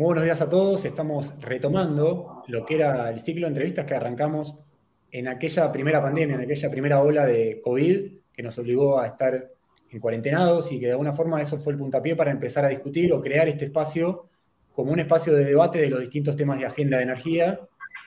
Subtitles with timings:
[0.00, 0.86] Muy buenos días a todos.
[0.86, 4.66] Estamos retomando lo que era el ciclo de entrevistas que arrancamos
[5.10, 9.50] en aquella primera pandemia, en aquella primera ola de COVID que nos obligó a estar
[9.90, 13.12] en cuarentenados y que de alguna forma eso fue el puntapié para empezar a discutir
[13.12, 14.30] o crear este espacio
[14.72, 17.60] como un espacio de debate de los distintos temas de agenda de energía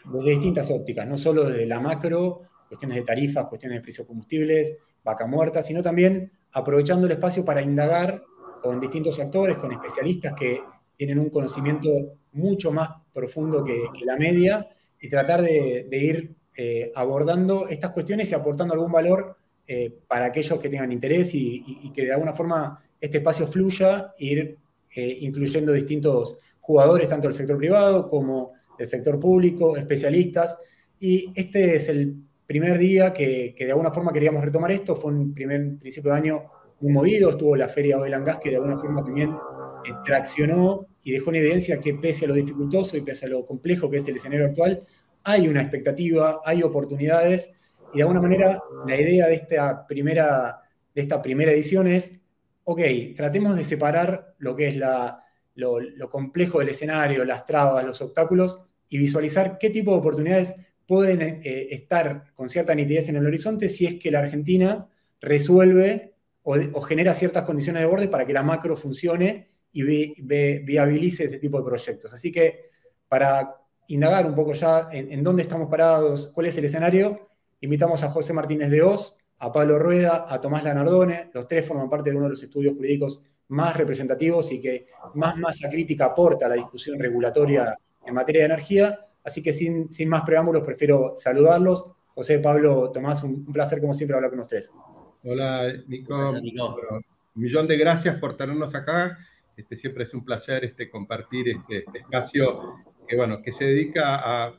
[0.06, 4.10] desde distintas ópticas, no solo desde la macro, cuestiones de tarifas, cuestiones de precios de
[4.10, 8.24] combustibles, vaca muerta, sino también aprovechando el espacio para indagar
[8.64, 10.60] con distintos actores, con especialistas que
[10.98, 11.90] tienen un conocimiento
[12.34, 14.68] mucho más profundo que, la media
[15.00, 20.60] y tratar de, ir eh, abordando estas cuestiones y aportando algún valor eh, para aquellos
[20.60, 24.58] que tengan interés y, que de alguna forma este espacio fluya e ir
[24.96, 30.58] eh, incluyendo distintos jugadores, tanto del sector privado como del sector público, especialistas.
[31.00, 34.96] Y este es el primer día que, de alguna forma queríamos retomar esto.
[34.96, 36.44] Fue un primer principio de año
[36.80, 37.32] muy movido.
[37.32, 39.32] Estuvo la Feria Oil Gas que de alguna forma también
[39.86, 43.46] eh, traccionó y dejó en evidencia que pese a lo dificultoso y pese a lo
[43.46, 44.86] complejo que es el escenario actual,
[45.24, 47.54] hay una expectativa, hay oportunidades
[47.94, 50.62] y de alguna manera la idea de esta primera,
[50.94, 52.14] de esta primera edición es,
[52.64, 52.82] ok,
[53.16, 55.24] tratemos de separar lo que es la,
[55.56, 58.60] lo, complejo del escenario, las trabas, los obstáculos
[58.90, 60.56] y visualizar qué tipo de oportunidades
[60.88, 64.88] pueden eh, estar con cierta nitidez en el horizonte si es que la Argentina
[65.22, 71.26] resuelve o, o genera ciertas condiciones de borde para que la macro funcione y viabilice
[71.26, 72.14] ese tipo de proyectos.
[72.14, 72.70] Así que
[73.10, 73.56] para
[73.88, 77.30] indagar un poco ya en, dónde estamos parados, cuál es el escenario,
[77.62, 81.90] invitamos a José Martínez de Oz, a Pablo Rueda, a Tomás Lanardone, los tres forman
[81.90, 86.46] parte de uno de los estudios jurídicos más representativos y que más masa crítica aporta
[86.46, 89.00] a la discusión regulatoria en materia de energía.
[89.24, 91.88] Así que sin, sin más preámbulos, prefiero saludarlos.
[92.16, 94.72] José, Pablo, Tomás, un, placer como siempre hablar con ustedes.
[95.24, 96.32] Hola, Nico.
[97.36, 99.18] Un millón de gracias por tenernos acá.
[99.56, 102.76] Este, siempre es un placer este, compartir este, espacio
[103.08, 104.54] que, bueno, que se dedica a,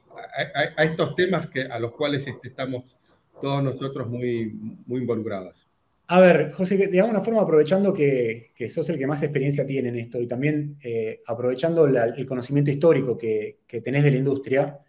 [0.78, 2.96] estos temas que, a los cuales este, estamos
[3.40, 4.52] todos nosotros muy,
[4.86, 5.66] muy involucrados.
[6.06, 9.88] A ver, José, de alguna forma aprovechando que, que, sos el que más experiencia tiene
[9.88, 14.80] en esto y también eh, aprovechando el conocimiento histórico que, que, tenés de la industria,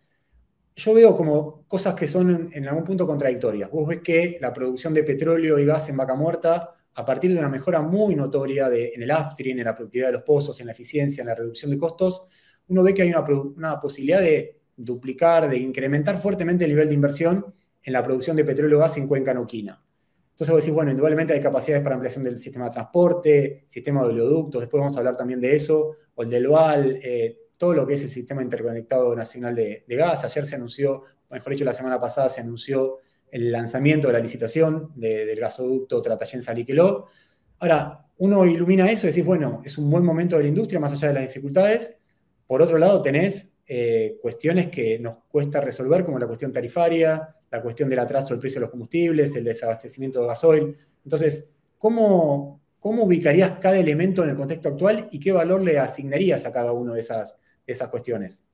[0.75, 3.71] yo veo como cosas que son en, algún punto contradictorias.
[3.71, 7.39] Vos ves que la producción de petróleo y gas en vaca muerta, a partir de
[7.39, 10.71] una mejora muy notoria en el upstream, en la productividad de los pozos, en la
[10.71, 12.27] eficiencia, en la reducción de costos,
[12.67, 17.53] uno ve que hay una, posibilidad de duplicar, de incrementar fuertemente el nivel de inversión
[17.83, 19.81] en la producción de petróleo y gas en Cuenca Noquina.
[20.31, 24.09] Entonces vos decís, bueno, indudablemente hay capacidades para ampliación del sistema de transporte, sistema de
[24.09, 27.85] oleoductos, después vamos a hablar también de eso, o el del VAL, eh, todo lo
[27.85, 30.23] que es el sistema interconectado nacional de, gas.
[30.23, 32.99] Ayer se anunció, mejor dicho, la semana pasada se anunció
[33.35, 37.07] el lanzamiento de la licitación del gasoducto Tratayén-Saliqueló.
[37.59, 40.93] Ahora, uno ilumina eso y decís, bueno, es un buen momento de la industria, más
[40.93, 41.93] allá de las dificultades.
[42.47, 47.61] Por otro lado, tenés eh, cuestiones que nos cuesta resolver, como la cuestión tarifaria, la
[47.61, 50.77] cuestión del atraso del precio de los combustibles, el desabastecimiento de gasoil.
[51.03, 51.45] Entonces,
[51.77, 56.53] ¿cómo, ¿cómo ubicarías cada elemento en el contexto actual y qué valor le asignarías a
[56.53, 57.35] cada una de esas,
[57.67, 58.44] esas cuestiones?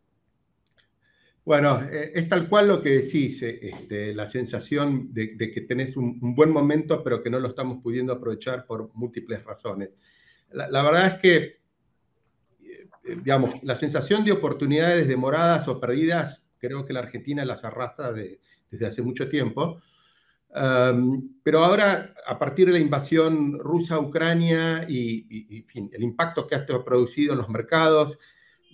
[1.44, 5.98] Bueno, eh, es tal cual lo que decís, eh, este, la sensación de, que tenés
[5.98, 9.90] un, buen momento, pero que no lo estamos pudiendo aprovechar por múltiples razones.
[10.52, 11.38] La, verdad es que,
[12.64, 12.88] eh,
[13.24, 18.40] digamos, la sensación de oportunidades demoradas o perdidas, creo que la Argentina las arrastra de,
[18.70, 19.82] desde hace mucho tiempo.
[21.44, 26.66] pero ahora, a partir de la invasión rusa a Ucrania y, el impacto que ha
[26.66, 28.20] producido en los mercados,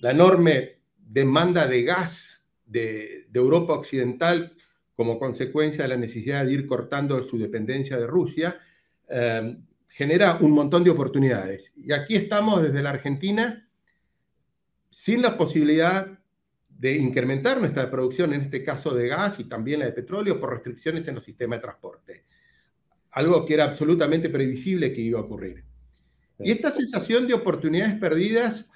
[0.02, 2.37] la enorme demanda de gas
[2.68, 4.54] de, Europa Occidental
[4.96, 8.60] como consecuencia de la necesidad de ir cortando su dependencia de Rusia,
[9.90, 11.72] genera un montón de oportunidades.
[11.76, 13.68] Y aquí estamos desde la Argentina
[14.90, 16.18] sin la posibilidad
[16.70, 20.52] de incrementar nuestra producción, en este caso de gas y también la de petróleo, por
[20.52, 22.26] restricciones en los sistemas de transporte.
[23.12, 25.64] Algo que era absolutamente previsible que iba a ocurrir.
[26.40, 28.70] Y esta sensación de oportunidades perdidas,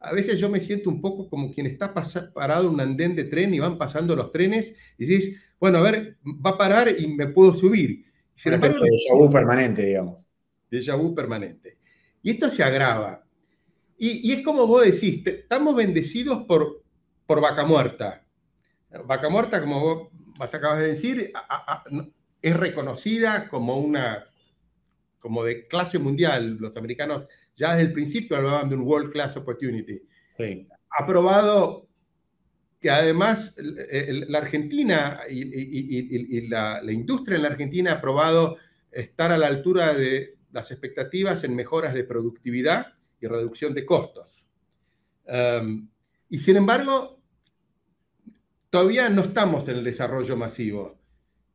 [0.00, 1.92] a veces yo me siento un poco como quien está
[2.32, 5.82] parado en un andén de tren y van pasando los trenes y dices, bueno, a
[5.82, 8.04] ver, va a parar y me puedo subir.
[8.44, 10.28] De déjà vu permanente, digamos.
[10.70, 11.78] Déjà vu permanente.
[12.22, 13.24] Y esto se agrava.
[13.96, 16.82] Y, y es como vos decís, estamos bendecidos por
[17.28, 18.24] por vaca muerta.
[19.04, 21.30] Vaca muerta, como vos acabas de decir,
[22.40, 24.24] es reconocida como una,
[25.18, 26.56] como de clase mundial.
[26.58, 27.26] Los americanos
[27.58, 30.00] ya desde el principio hablaban de un World Class Opportunity.
[30.90, 31.88] Ha probado
[32.80, 38.56] que además la Argentina y, la, la, industria en la Argentina ha probado
[38.92, 44.44] estar a la altura de las expectativas en mejoras de productividad y reducción de costos.
[45.26, 45.88] Um,
[46.30, 47.20] y sin embargo,
[48.70, 50.98] todavía no estamos en el desarrollo masivo.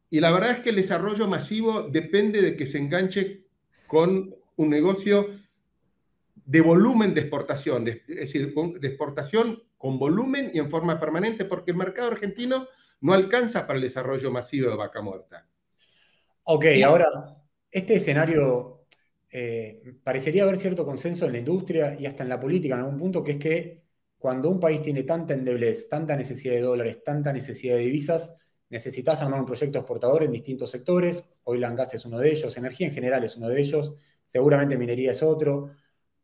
[0.09, 3.45] Y la verdad es que el desarrollo masivo depende de que se enganche
[3.87, 5.39] con un negocio
[6.45, 11.71] de volumen de exportación, es decir, de exportación con volumen y en forma permanente, porque
[11.71, 12.67] el mercado argentino
[13.01, 15.47] no alcanza para el desarrollo masivo de vaca muerta.
[16.43, 17.07] Ok, ahora,
[17.71, 18.85] este escenario
[19.29, 22.97] eh, parecería haber cierto consenso en la industria y hasta en la política en algún
[22.97, 23.83] punto, que es que
[24.17, 28.33] cuando un país tiene tanta endeblez, tanta necesidad de dólares, tanta necesidad de divisas,
[28.69, 31.27] necesitas armar un proyecto exportador en distintos sectores.
[31.43, 33.95] Hoy la gas es uno de ellos, energía en general es uno de ellos,
[34.27, 35.71] seguramente minería es otro.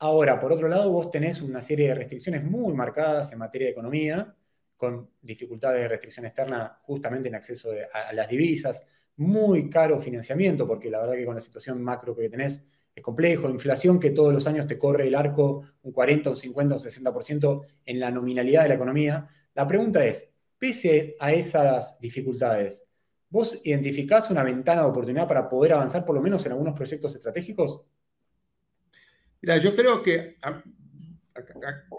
[0.02, 3.74] Ahora, por otro lado, vos tenés una serie de restricciones muy marcadas en materia de
[3.74, 4.34] economía,
[4.78, 8.82] con dificultades de restricción externa justamente en acceso a, las divisas,
[9.18, 12.66] muy caro financiamiento, porque la verdad que con la situación macro que tenés
[12.96, 16.76] es complejo, inflación que todos los años te corre el arco un 40, un 50,
[16.76, 19.28] un 60% en la nominalidad de la economía.
[19.54, 22.86] La pregunta es, pese a esas dificultades,
[23.30, 27.14] ¿vos identificás una ventana de oportunidad para poder avanzar por lo menos en algunos proyectos
[27.16, 27.82] estratégicos?
[29.42, 30.38] Mira, yo creo que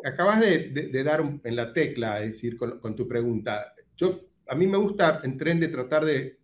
[0.05, 3.75] acabas de, dar en la tecla, es decir, con, tu pregunta.
[3.97, 6.39] Yo, a mí me gusta en tren de tratar de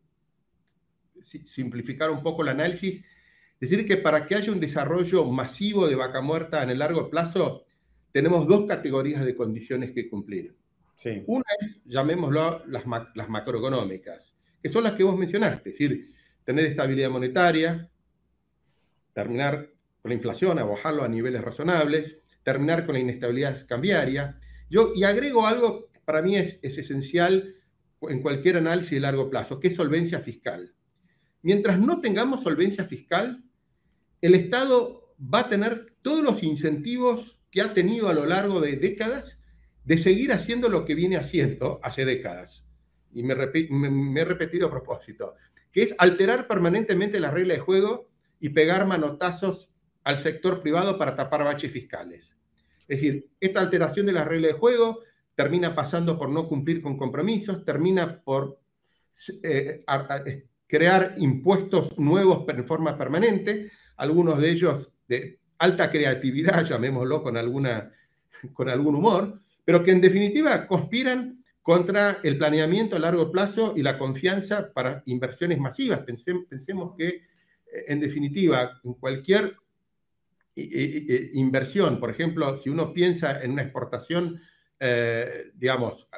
[1.23, 3.05] simplificar un poco el análisis,
[3.61, 7.65] decir que para que haya un desarrollo masivo de vaca muerta en el largo plazo,
[8.13, 10.55] tenemos dos categorías de condiciones que cumplir.
[11.27, 12.85] Una es, llamémoslo, las,
[13.15, 14.33] las macroeconómicas,
[14.63, 16.15] que son las que vos mencionaste, es decir,
[16.45, 17.91] tener estabilidad monetaria,
[19.13, 19.76] terminar
[20.07, 24.39] con la inflación, a bajarlo a niveles razonables, terminar con la inestabilidad cambiaria.
[24.71, 27.57] Yo, y agrego algo que para mí es, es esencial
[28.03, 30.73] en cualquier análisis de largo plazo, que es solvencia fiscal.
[31.43, 33.43] Mientras no tengamos solvencia fiscal,
[34.21, 38.77] el Estado va a tener todos los incentivos que ha tenido a lo largo de
[38.77, 39.41] décadas
[39.85, 42.65] de seguir haciendo lo que viene haciendo hace décadas.
[43.13, 43.35] Y me,
[43.71, 45.35] me, he repetido a propósito,
[45.73, 49.69] que es alterar permanentemente la regla de juego y pegar manotazos
[50.07, 52.33] al sector privado para tapar baches fiscales.
[52.83, 55.01] Es decir, esta alteración de las reglas de juego
[55.35, 58.61] termina pasando por no cumplir con compromisos, termina por
[59.43, 59.85] eh,
[60.69, 67.91] crear impuestos nuevos en forma permanente, algunos de ellos de alta creatividad, llamémoslo con, alguna,
[68.53, 73.83] con algún humor, pero que en definitiva conspiran contra el planeamiento a largo plazo y
[73.83, 76.05] la confianza para inversiones masivas.
[76.49, 77.23] Pensemos que, eh,
[77.89, 79.57] en definitiva, en cualquier
[80.57, 84.41] inversión, por ejemplo, si uno piensa en una exportación,
[84.81, 86.09] eh, digamos,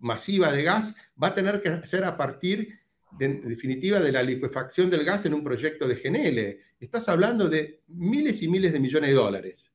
[0.00, 2.78] masiva de gas, va a tener que ser a partir,
[3.18, 6.60] en definitiva, de la liquefacción del gas en un proyecto de GNL.
[6.80, 9.70] Estás hablando de miles y miles de millones de dólares.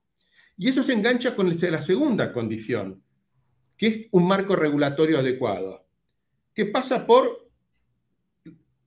[0.57, 3.01] Y eso se engancha con la segunda condición,
[3.77, 5.87] que es un marco regulatorio adecuado,
[6.53, 7.49] que pasa por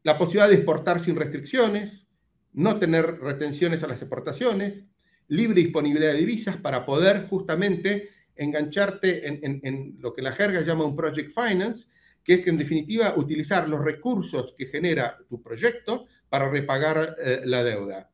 [0.03, 2.06] la posibilidad de exportar sin restricciones,
[2.53, 4.85] no tener retenciones a las exportaciones,
[5.29, 10.97] libre disponibilidad de divisas para poder justamente engancharte en, lo que la jerga llama un
[10.97, 11.87] project finance,
[12.23, 17.62] que es en definitiva utilizar los recursos que genera tu proyecto para repagar eh, la
[17.62, 18.11] deuda.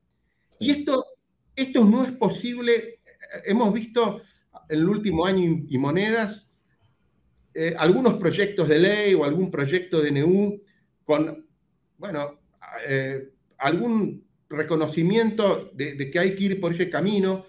[0.59, 1.07] Y esto,
[1.55, 2.99] esto no es posible, eh,
[3.47, 4.21] hemos visto
[4.69, 6.47] en el último año y, monedas
[7.55, 10.61] eh, algunos proyectos de ley o algún proyecto de NU
[11.05, 11.47] con,
[11.99, 12.39] bueno,
[13.59, 17.47] algún reconocimiento de, que hay que ir por ese camino,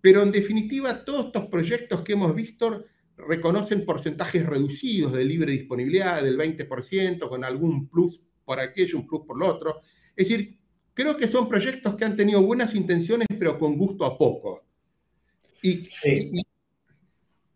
[0.00, 2.84] pero en definitiva todos estos proyectos que hemos visto
[3.16, 9.22] reconocen porcentajes reducidos de libre disponibilidad del 20%, con algún plus por aquello, un plus
[9.26, 9.80] por lo otro.
[10.14, 10.58] Es decir,
[10.94, 14.64] creo que son proyectos que han tenido buenas intenciones, pero con gusto a poco.
[15.62, 15.88] Y,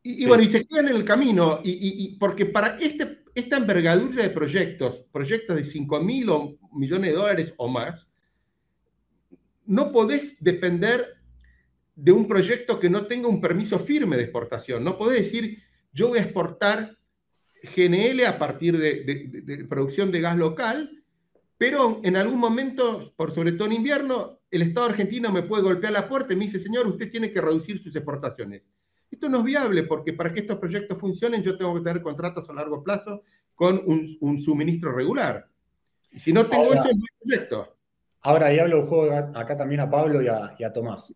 [0.02, 4.30] y, bueno, y se quedan en el camino, y, porque para este, esta envergadura de
[4.30, 6.28] proyectos, proyectos de 5 mil
[6.72, 8.06] millones de dólares o más,
[9.66, 11.14] no podés depender
[11.96, 14.82] de un proyecto que no tenga un permiso firme de exportación.
[14.82, 16.96] No podés decir, yo voy a exportar
[17.62, 21.02] GNL a partir de, producción de gas local,
[21.56, 25.92] pero en algún momento, por sobre todo en invierno, el Estado argentino me puede golpear
[25.92, 28.62] la puerta y me dice, señor, usted tiene que reducir sus exportaciones.
[29.10, 32.48] Esto no es viable porque para que estos proyectos funcionen yo tengo que tener contratos
[32.50, 33.22] a largo plazo
[33.54, 35.48] con un, suministro regular.
[36.10, 36.90] Y si no tengo ese
[37.20, 37.73] proyecto.
[38.26, 38.88] Ahora, ahí hablo
[39.34, 41.14] acá también a Pablo y a, Tomás.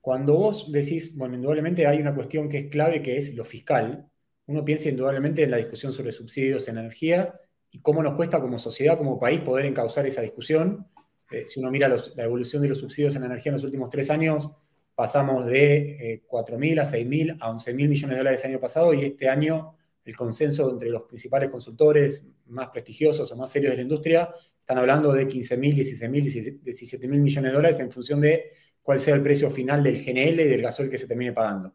[0.00, 4.10] Cuando vos decís, bueno, indudablemente hay una cuestión que es clave, que es lo fiscal,
[4.46, 7.32] uno piensa indudablemente en la discusión sobre subsidios en energía
[7.70, 10.88] y cómo nos cuesta como sociedad, como país, poder encauzar esa discusión.
[11.30, 14.10] Eh, si uno mira la evolución de los subsidios en energía en los últimos tres
[14.10, 14.50] años,
[14.96, 19.28] pasamos de 4.000 a 6.000 a 11.000 millones de dólares el año pasado y este
[19.28, 24.34] año el consenso entre los principales consultores más prestigiosos o más serios de la industria
[24.70, 29.22] están hablando de 15.000, 16.000, 17.000 millones de dólares en función de cuál sea el
[29.22, 31.74] precio final del GNL y del gasol que se termine pagando.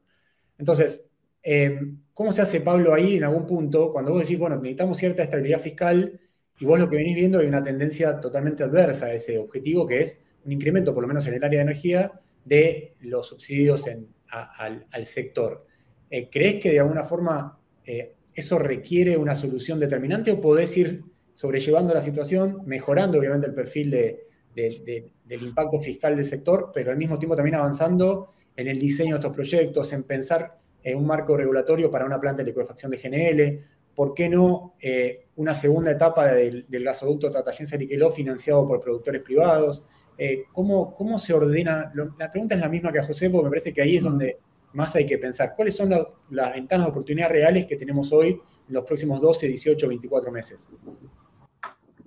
[0.57, 1.05] Entonces,
[1.43, 1.77] eh,
[2.13, 5.59] ¿cómo se hace, Pablo, ahí en algún punto, cuando vos decís, bueno, necesitamos cierta estabilidad
[5.59, 6.21] fiscal
[6.57, 10.01] y vos lo que venís viendo hay una tendencia totalmente adversa a ese objetivo, que
[10.01, 12.13] es un incremento, por lo menos en el área de energía,
[12.45, 13.83] de los subsidios
[14.29, 15.67] al, sector.
[16.09, 21.03] Eh, ¿Crees que de alguna forma eh, eso requiere una solución determinante o podés ir
[21.35, 27.19] sobrellevando la situación, mejorando obviamente el perfil del impacto fiscal del sector, pero al mismo
[27.19, 31.91] tiempo también avanzando en el diseño de estos proyectos, en pensar en un marco regulatorio
[31.91, 36.65] para una planta de liquefacción de GNL, ¿por qué no eh, una segunda etapa del,
[36.69, 39.85] gasoducto Tratayén-Seriqueló financiado por productores privados?
[40.17, 41.91] Eh, ¿cómo, ¿cómo, se ordena?
[42.17, 44.37] La pregunta es la misma que a José, porque me parece que ahí es donde
[44.71, 45.53] más hay que pensar.
[45.53, 45.89] ¿Cuáles son
[46.29, 50.69] las ventanas de oportunidad reales que tenemos hoy en los próximos 12, 18, 24 meses?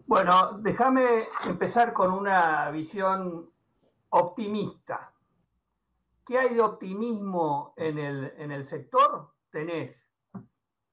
[0.09, 3.53] Bueno, déjame empezar con una visión
[4.09, 5.13] optimista.
[6.25, 9.35] ¿Qué hay de optimismo en el, en el sector?
[9.51, 10.09] Tenés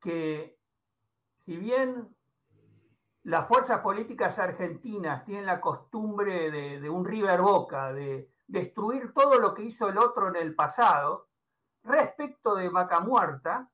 [0.01, 0.59] que,
[1.37, 2.13] si bien
[3.23, 9.53] las fuerzas políticas argentinas tienen la costumbre de, un River Boca, de destruir todo lo
[9.53, 11.29] que hizo el otro en el pasado,
[11.83, 13.71] respecto de Vaca Muerta,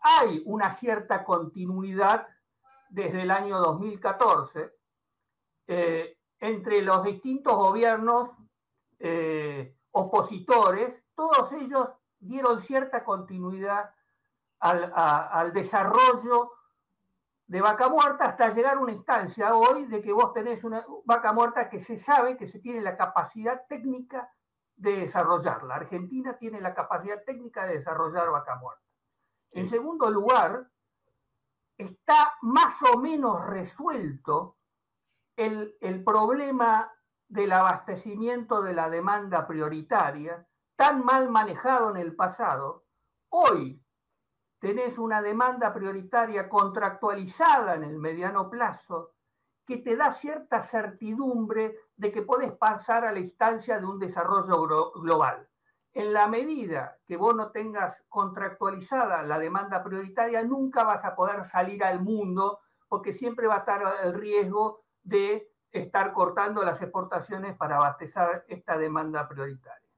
[0.00, 2.26] hay una cierta continuidad
[2.88, 4.77] desde el año 2014
[5.68, 8.30] eh, entre los distintos gobiernos
[8.98, 13.94] eh, opositores, todos ellos dieron cierta continuidad
[14.60, 16.52] al, al desarrollo
[17.46, 21.32] de vaca muerta hasta llegar a una instancia hoy de que vos tenés una vaca
[21.32, 24.32] muerta que se sabe que se tiene la capacidad técnica
[24.76, 25.74] de desarrollarla.
[25.74, 28.84] Argentina tiene la capacidad técnica de desarrollar vaca muerta.
[29.50, 30.70] En segundo lugar,
[31.76, 34.57] está más o menos resuelto
[35.38, 36.92] el, el problema
[37.28, 42.86] del abastecimiento de la demanda prioritaria, tan mal manejado en el pasado.
[43.28, 43.80] Hoy
[44.58, 49.14] tenés una demanda prioritaria contractualizada en el mediano plazo
[49.64, 54.90] que te da cierta certidumbre de que podés pasar a la instancia de un desarrollo
[54.92, 55.48] global.
[55.92, 61.44] En la medida que vos no tengas contractualizada la demanda prioritaria, nunca vas a poder
[61.44, 67.56] salir al mundo porque siempre va a estar el riesgo de estar cortando las exportaciones
[67.56, 69.88] para abastecer esta demanda prioritaria.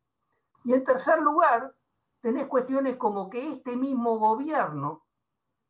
[0.64, 1.74] Y en tercer lugar,
[2.20, 5.04] tenés cuestiones como que este mismo gobierno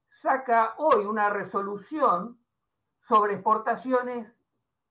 [0.08, 2.40] saca hoy una resolución
[2.98, 4.34] sobre exportaciones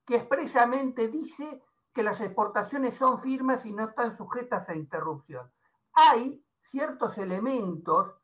[0.05, 1.61] que expresamente dice
[1.93, 5.51] que las exportaciones son firmes y no están sujetas a interrupción.
[5.93, 8.15] Hay ciertos elementos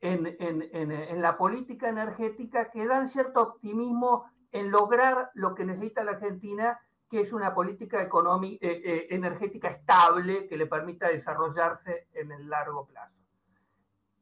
[0.00, 6.12] en, en, la política energética que dan cierto optimismo en lograr lo que necesita la
[6.12, 12.32] Argentina que es una política económica, eh, eh, energética estable que le permita desarrollarse en
[12.32, 13.22] el largo plazo.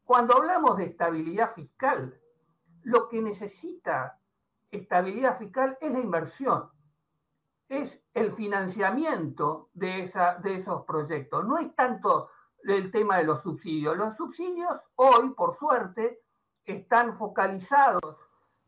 [0.04, 2.20] Cuando hablamos de estabilidad fiscal,
[2.82, 4.20] lo que necesita
[4.70, 6.70] estabilidad fiscal es la inversión,
[7.68, 11.44] es el financiamiento de, esa, de esos proyectos.
[11.44, 12.30] No es tanto
[12.62, 13.96] el tema de los subsidios.
[13.96, 16.20] Los subsidios hoy, por suerte,
[16.64, 18.16] están focalizados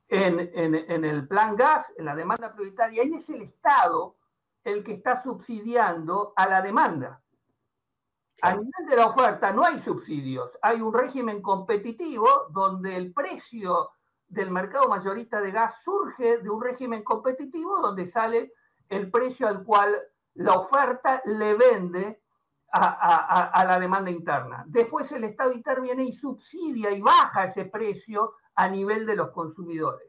[0.09, 4.17] en, el plan gas, en la demanda prioritaria, y es el Estado
[4.65, 7.21] el que está subsidiando a la demanda.
[8.43, 13.91] A nivel de la oferta no hay subsidios, hay un régimen competitivo donde el precio
[14.29, 18.53] del mercado mayorista de gas surge de un régimen competitivo donde sale
[18.89, 19.97] el precio al cual
[20.35, 22.23] la oferta le vende
[22.71, 24.63] a, a, la demanda interna.
[24.67, 30.09] Después el Estado interviene y subsidia y baja ese precio a nivel de los consumidores.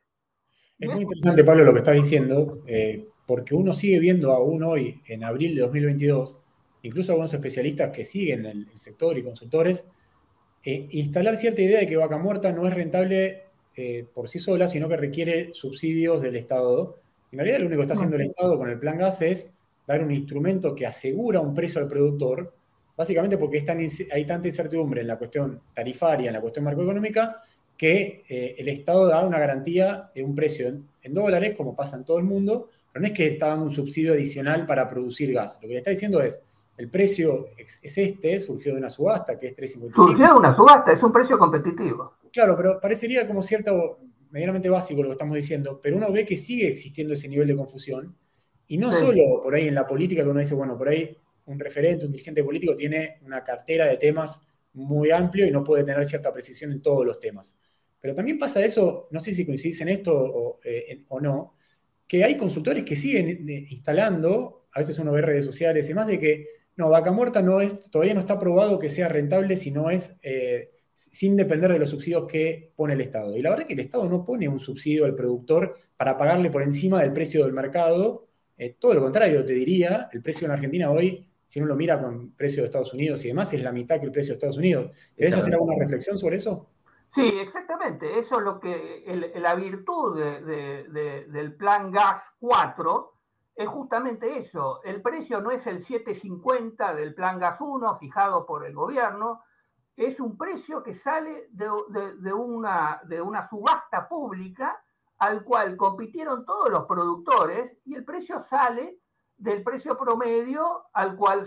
[0.80, 5.00] Es muy interesante, Pablo, lo que estás diciendo, eh, porque uno sigue viendo aún hoy,
[5.08, 6.40] en abril de 2022,
[6.82, 9.86] incluso algunos especialistas que siguen el, sector y consultores,
[10.64, 13.44] eh, instalar cierta idea de que vaca muerta no es rentable
[13.76, 16.98] eh, por sí sola, sino que requiere subsidios del Estado.
[17.32, 19.52] En realidad, lo único que está haciendo el Estado con el plan gas es
[19.86, 22.52] dar un instrumento que asegura un precio al productor,
[22.98, 23.64] básicamente porque
[24.12, 27.44] hay tanta incertidumbre en la cuestión tarifaria, en la cuestión macroeconómica,
[27.80, 32.04] que eh, el Estado da una garantía de un precio en, dólares, como pasa en
[32.04, 35.58] todo el mundo, pero no es que está dando un subsidio adicional para producir gas.
[35.62, 36.42] Lo que le está diciendo es,
[36.76, 39.96] el precio es, este, surgió de una subasta, que es 3.55.
[39.96, 42.16] Surgió de una subasta, es un precio competitivo.
[42.34, 46.38] Claro, pero parecería como cierto, medianamente básico lo que estamos diciendo, pero uno ve que
[46.38, 48.14] sigue existiendo ese nivel de confusión,
[48.68, 51.58] y no solo por ahí en la política que uno dice, bueno, por ahí un
[51.58, 54.42] referente, un dirigente político tiene una cartera de temas
[54.74, 57.56] muy amplio y no puede tener cierta precisión en todos los temas.
[58.02, 61.56] Pero también pasa eso, no sé si coincidís en esto o, eh, no,
[62.08, 66.08] que hay consultores que siguen eh, instalando, a veces uno ve redes sociales y más
[66.08, 69.70] de que, no, vaca muerta no es, todavía no está probado que sea rentable si
[69.70, 73.36] no es eh, sin depender de los subsidios que pone el Estado.
[73.36, 76.50] Y la verdad es que el Estado no pone un subsidio al productor para pagarle
[76.52, 78.28] por encima del precio del mercado.
[78.80, 82.32] todo lo contrario, te diría, el precio en Argentina hoy si uno lo mira con
[82.34, 84.92] precio de Estados Unidos y demás, es la mitad que el precio de Estados Unidos.
[85.18, 86.70] ¿Querés hacer alguna reflexión sobre eso?
[87.10, 88.20] Sí, exactamente.
[88.20, 93.14] Eso es lo que la virtud del plan gas 4
[93.56, 94.82] es justamente eso.
[94.84, 99.44] El precio no es el 750 del plan gas 1 fijado por el gobierno,
[99.98, 101.70] es un precio que sale de,
[102.32, 104.82] una, de una subasta pública
[105.18, 109.02] al cual compitieron todos los productores y el precio sale
[109.36, 111.46] del precio promedio al cual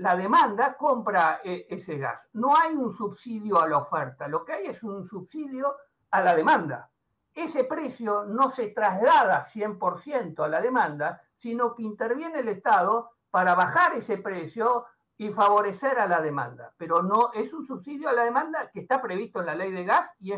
[0.00, 2.28] la demanda compra eh, ese gas.
[2.34, 5.76] No hay un subsidio a la oferta, lo que hay es un subsidio
[6.10, 6.90] a la demanda.
[7.34, 13.54] Ese precio no se traslada 100% a la demanda, sino que interviene el Estado para
[13.54, 16.72] bajar ese precio y favorecer a la demanda.
[16.76, 19.84] Pero no es un subsidio a la demanda que está previsto en la ley de
[19.84, 20.32] gas y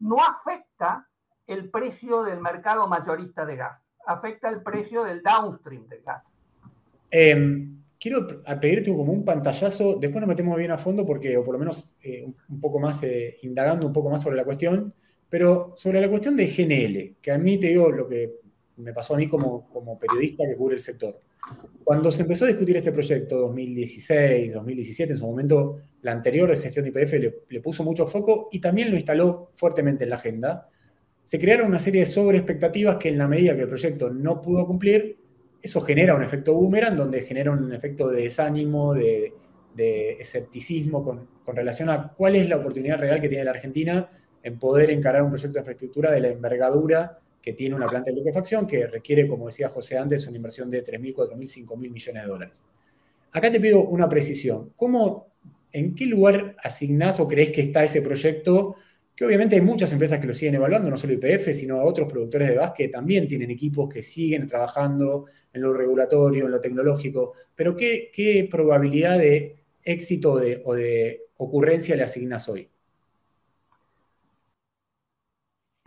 [0.00, 1.06] no afecta
[1.46, 6.22] el precio del mercado mayorista de gas afecta el precio del downstream del gas.
[7.10, 8.24] Em, quiero
[8.60, 11.90] pedirte como un pantallazo, después nos metemos bien a fondo porque, o por lo menos
[12.00, 14.94] eh, un poco más, eh, indagando un poco más sobre la cuestión,
[15.28, 18.34] pero sobre la cuestión de GNL, que a mí te digo lo que
[18.76, 21.18] me pasó a mí como, como periodista que cubre el sector.
[21.82, 26.58] Cuando se empezó a discutir este proyecto, 2016, 2017, en su momento la anterior de
[26.58, 30.16] gestión de IPF le, le puso mucho foco y también lo instaló fuertemente en la
[30.16, 30.68] agenda
[31.24, 34.64] se crearon una serie de sobreexpectativas que en la medida que el proyecto no pudo
[34.64, 35.18] cumplir,
[35.62, 39.32] eso genera un efecto boomerang, donde genera un efecto de desánimo, de,
[40.18, 44.10] escepticismo con, relación a cuál es la oportunidad real que tiene la Argentina
[44.42, 48.16] en poder encarar un proyecto de infraestructura de la envergadura que tiene una planta de
[48.16, 52.28] liquefacción que requiere, como decía José antes, una inversión de 3.000, 4.000, 5.000 millones de
[52.28, 52.64] dólares.
[53.32, 54.72] Acá te pido una precisión.
[54.74, 55.28] ¿Cómo,
[55.72, 58.76] ¿En qué lugar asignás o crees que está ese proyecto
[59.16, 62.48] que obviamente hay muchas empresas que lo siguen evaluando, no solo IPF, sino otros productores
[62.48, 65.24] de gas que también tienen equipos que siguen trabajando
[65.54, 72.02] en lo regulatorio, en lo tecnológico, pero ¿qué, probabilidad de éxito o de ocurrencia le
[72.02, 72.70] asignas hoy?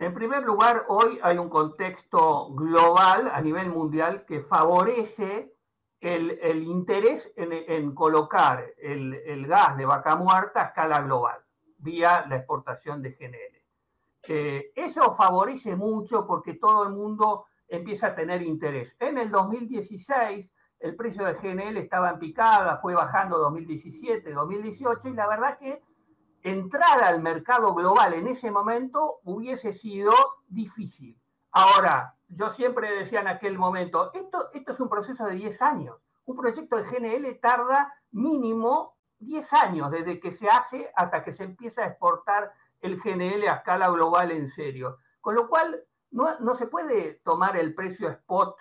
[0.00, 5.52] En primer lugar, hoy hay un contexto global a nivel mundial que favorece
[6.00, 11.40] el, interés en, colocar el, el gas de vaca muerta a escala global
[11.80, 13.60] vía la exportación de GNL.
[14.22, 18.96] Eh, eso favorece mucho porque todo el mundo empieza a tener interés.
[18.98, 25.12] En el 2016 el precio de GNL estaba en picada, fue bajando 2017, 2018 y
[25.12, 25.82] la verdad que
[26.42, 30.14] entrar al mercado global en ese momento hubiese sido
[30.48, 31.20] difícil.
[31.52, 35.96] Ahora, yo siempre decía en aquel momento, esto, esto es un proceso de 10 años.
[36.24, 41.44] Un proyecto de GNL tarda mínimo 10 años desde que se hace hasta que se
[41.44, 44.98] empieza a exportar el GNL a escala global en serio.
[45.20, 48.56] Con lo cual, no, se puede tomar el precio spot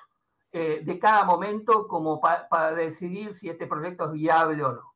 [0.52, 4.95] eh, de cada momento como para decidir si este proyecto es viable o no.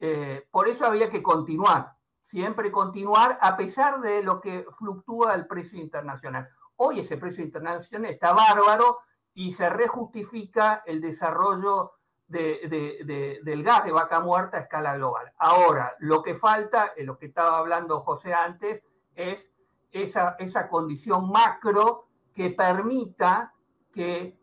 [0.00, 5.46] Eh, por eso había que continuar, siempre continuar a pesar de lo que fluctúa el
[5.46, 6.48] precio internacional.
[6.76, 8.98] Hoy ese precio internacional está bárbaro
[9.34, 11.92] y se rejustifica el desarrollo
[12.28, 15.32] del gas de vaca muerta a escala global.
[15.38, 19.50] Ahora, lo que falta, en lo que estaba hablando José antes, es
[19.90, 23.52] esa, esa condición macro que permita
[23.92, 24.38] que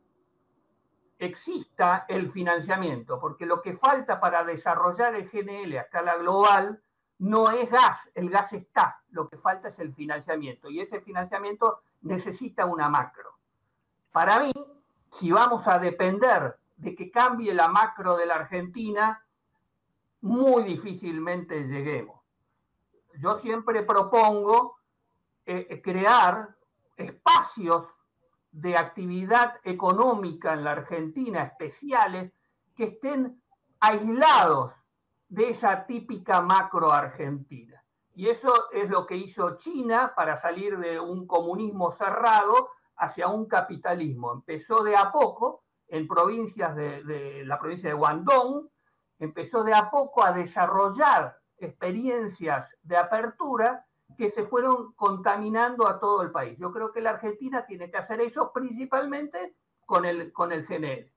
[1.20, 6.82] exista el financiamiento, porque lo que falta para desarrollar el GNL a escala global
[7.20, 11.80] no es gas, el gas está, lo que falta es el financiamiento y ese financiamiento
[12.02, 13.38] necesita una macro.
[14.12, 14.54] Para mí,
[15.12, 19.26] si vamos a depender de que cambie la macro de la Argentina,
[20.22, 22.22] muy difícilmente lleguemos.
[23.18, 24.78] Yo siempre propongo
[25.46, 26.56] eh, eh, crear
[26.98, 27.98] espacios
[28.52, 32.32] de actividad económica en la Argentina especiales
[32.76, 33.42] que estén
[33.80, 34.74] aislados
[35.28, 37.84] de esa típica macro argentina.
[38.16, 43.46] Y eso es lo que hizo China para salir de un comunismo cerrado hacia un
[43.46, 44.32] capitalismo.
[44.32, 48.70] Empezó de a poco, en provincias de, la provincia de Guangdong,
[49.20, 53.86] empezó de a poco a desarrollar experiencias de apertura
[54.18, 56.58] que se fueron contaminando a todo el país.
[56.60, 61.12] Yo creo que la Argentina tiene que hacer eso principalmente con el, con el GNL.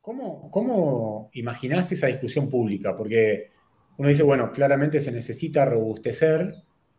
[0.00, 2.96] ¿Cómo, ¿Cómo imaginás esa discusión pública?
[2.96, 3.50] Porque
[3.98, 6.54] uno dice, bueno, claramente se necesita robustecer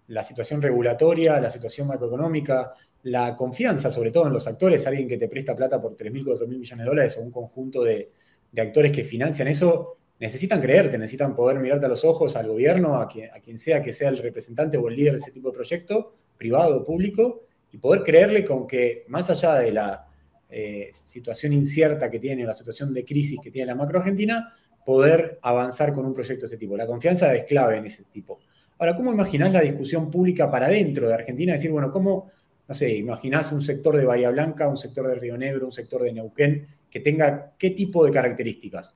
[0.08, 5.18] la situación regulatoria, la situación macroeconómica, la confianza, sobre todo en los actores, alguien que
[5.18, 8.12] te presta plata por 3.000, 4.000 millones de dólares o un conjunto de,
[8.58, 13.08] actores que financian eso, necesitan creerte, necesitan poder mirarte a los ojos al gobierno, a
[13.08, 15.56] quien, a quien sea que sea el representante o el líder de ese tipo de
[15.56, 20.08] proyecto, privado o público, y poder creerle con que más allá de la
[20.50, 25.38] eh, situación incierta que tiene, la situación de crisis que tiene la macro argentina, poder
[25.44, 26.76] avanzar con un proyecto de ese tipo.
[26.76, 28.40] La confianza es clave en ese tipo.
[28.80, 31.54] Ahora, ¿cómo imaginás la discusión pública para dentro de Argentina?
[31.54, 32.32] Decir, bueno, ¿cómo,
[32.70, 36.04] no sé, imaginás un sector de Bahía Blanca, un sector de Río Negro, un sector
[36.04, 38.96] de Neuquén, que tenga qué tipo de características?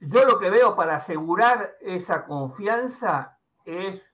[0.00, 4.12] Yo lo que veo para asegurar esa confianza es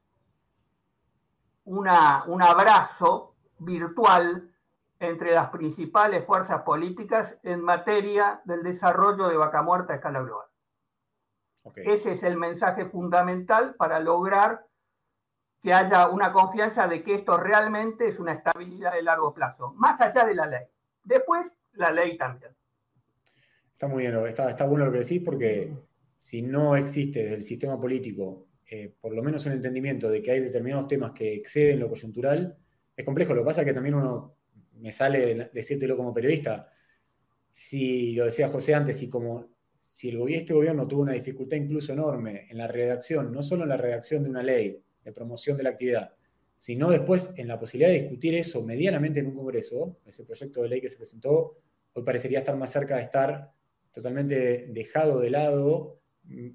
[1.65, 4.51] una, un abrazo virtual
[5.01, 10.47] entre las principales fuerzas políticas en materia del desarrollo de vaca muerta a escala global.
[11.75, 14.67] Ese es el mensaje fundamental para lograr
[15.65, 19.99] que haya una confianza de que esto realmente es una estabilidad de largo plazo, más
[20.03, 20.67] allá de la ley.
[21.03, 22.53] Después, la ley también.
[23.73, 25.73] Está muy bien, está, está bueno lo que decís porque
[26.19, 30.33] si no existe desde el sistema político eh, por lo menos un entendimiento de que
[30.33, 32.59] hay determinados temas que exceden lo coyuntural,
[32.95, 33.33] es complejo.
[33.33, 34.37] Lo que pasa es que también uno
[34.75, 36.71] me sale decírtelo como periodista.
[37.51, 39.49] Si lo decía José antes, y como
[39.81, 43.71] si el, este gobierno tuvo una dificultad incluso enorme en la redacción, no solo en
[43.71, 46.15] la redacción de una ley de promoción de la actividad,
[46.57, 50.69] sino después en la posibilidad de discutir eso medianamente en un Congreso, ese proyecto de
[50.69, 51.59] ley que se presentó,
[51.93, 53.53] hoy parecería estar más cerca de estar
[53.93, 56.01] totalmente dejado de lado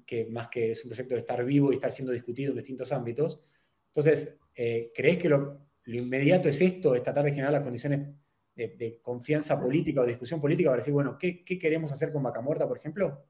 [0.06, 2.92] que más que es un proyecto de estar vivo y estar siendo discutido en distintos
[2.92, 3.40] ámbitos.
[3.86, 8.08] Entonces, eh, ¿crees que lo, inmediato es esto, es tratar de generar las condiciones
[8.54, 12.68] de, confianza política o discusión política para decir, bueno, ¿qué, queremos hacer con Vaca Muerta,
[12.68, 13.24] por ejemplo?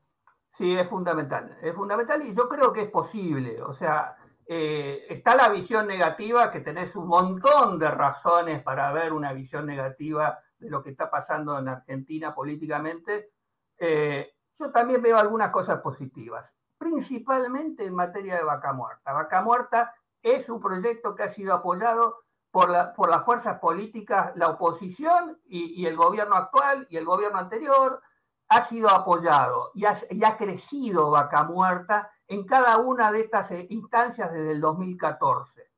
[0.49, 1.57] Sí, es fundamental.
[1.63, 3.63] Es fundamental y yo creo que es posible.
[3.63, 4.17] O sea,
[4.53, 9.65] eh, está la visión negativa, que tenés un montón de razones para ver una visión
[9.65, 13.31] negativa de lo que está pasando en Argentina políticamente.
[13.79, 19.13] Eh, yo también veo algunas cosas positivas, principalmente en materia de vaca muerta.
[19.13, 25.41] Vaca muerta es un proyecto que ha sido apoyado por, las fuerzas políticas, la oposición
[25.45, 28.03] y, el gobierno actual y el gobierno anterior,
[28.49, 34.33] ha sido apoyado y ha, crecido vaca muerta en cada una de estas eh, instancias
[34.33, 35.69] desde el 2014.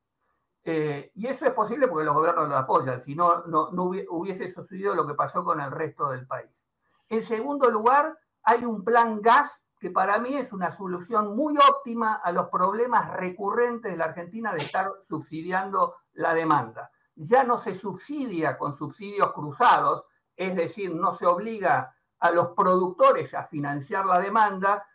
[0.65, 4.53] Eh, y eso es posible porque los gobiernos lo apoyan, si no, no, no hubiese
[4.53, 6.63] sucedido lo que pasó con el resto del país.
[7.09, 12.21] En segundo lugar, hay un plan gas que para mí es una solución muy óptima
[12.23, 16.91] a los problemas recurrentes de la Argentina de estar subsidiando la demanda.
[17.15, 20.05] Ya no se subsidia con subsidios cruzados,
[20.37, 24.87] es decir, no se obliga a los productores a financiar la demanda,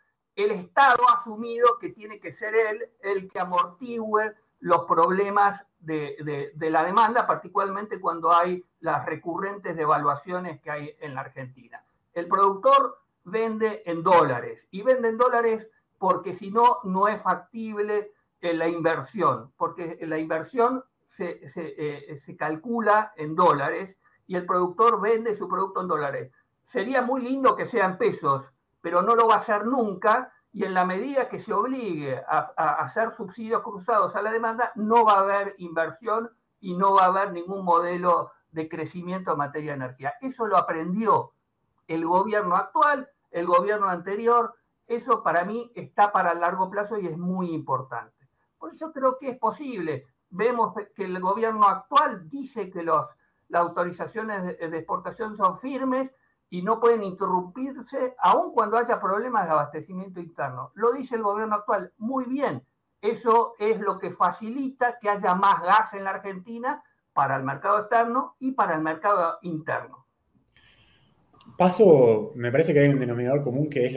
[0.44, 6.52] el Estado ha asumido que tiene que ser él el que amortigüe los problemas de,
[6.58, 11.84] la demanda, particularmente cuando hay las recurrentes devaluaciones que hay en la Argentina.
[12.12, 14.68] El productor vende en dólares.
[14.70, 20.18] Y vende en dólares porque si no, no es factible eh, la inversión, porque la
[20.18, 20.84] inversión
[21.18, 23.98] eh, se, calcula en dólares
[24.28, 26.32] y el productor vende su producto en dólares.
[26.62, 28.52] Sería muy lindo que sean pesos,
[28.88, 32.38] pero no lo va a hacer nunca y en la medida que se obligue a,
[32.80, 37.08] hacer subsidios cruzados a la demanda, no va a haber inversión y no va a
[37.08, 40.14] haber ningún modelo de crecimiento en materia de energía.
[40.22, 41.34] Eso lo aprendió
[41.86, 44.54] el gobierno actual el gobierno anterior,
[44.86, 48.26] eso para mí está para largo plazo y es muy importante.
[48.56, 50.06] Por eso creo que es posible.
[50.30, 53.06] Vemos que el gobierno actual dice que los,
[53.48, 56.10] las autorizaciones de, exportación son firmes
[56.50, 60.72] y no pueden interrumpirse aun cuando haya problemas de abastecimiento interno.
[60.74, 61.92] Lo dice el gobierno actual.
[61.98, 62.62] Muy bien.
[63.00, 66.82] Eso es lo que facilita que haya más gas en la Argentina
[67.12, 70.06] para el mercado externo y para el mercado interno.
[71.56, 73.94] Paso, me parece que hay un denominador común que es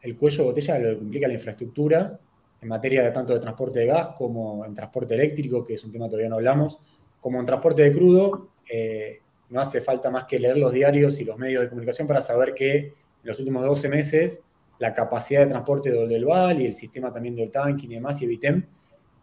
[0.00, 2.18] el cuello de botella de lo que implica la infraestructura
[2.60, 5.90] en materia de tanto de transporte de gas como en transporte eléctrico, que es un
[5.90, 6.78] tema que todavía no hablamos,
[7.20, 8.48] como en transporte de crudo.
[8.70, 9.20] Eh,
[9.52, 12.54] no hace falta más que leer los diarios y los medios de comunicación para saber
[12.54, 14.40] que en los últimos 12 meses
[14.78, 18.24] la capacidad de transporte de Oldelval y el sistema también del tanque y demás y
[18.24, 18.64] Evitem,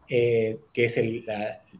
[0.07, 1.25] eh, que es el,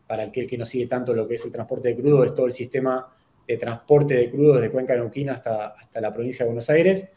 [0.05, 2.47] para aquel que no sigue tanto lo que es el transporte de crudo, es todo
[2.47, 3.07] el sistema
[3.47, 7.07] de transporte de crudo desde Cuenca de Neuquén hasta, hasta la provincia de Buenos Aires,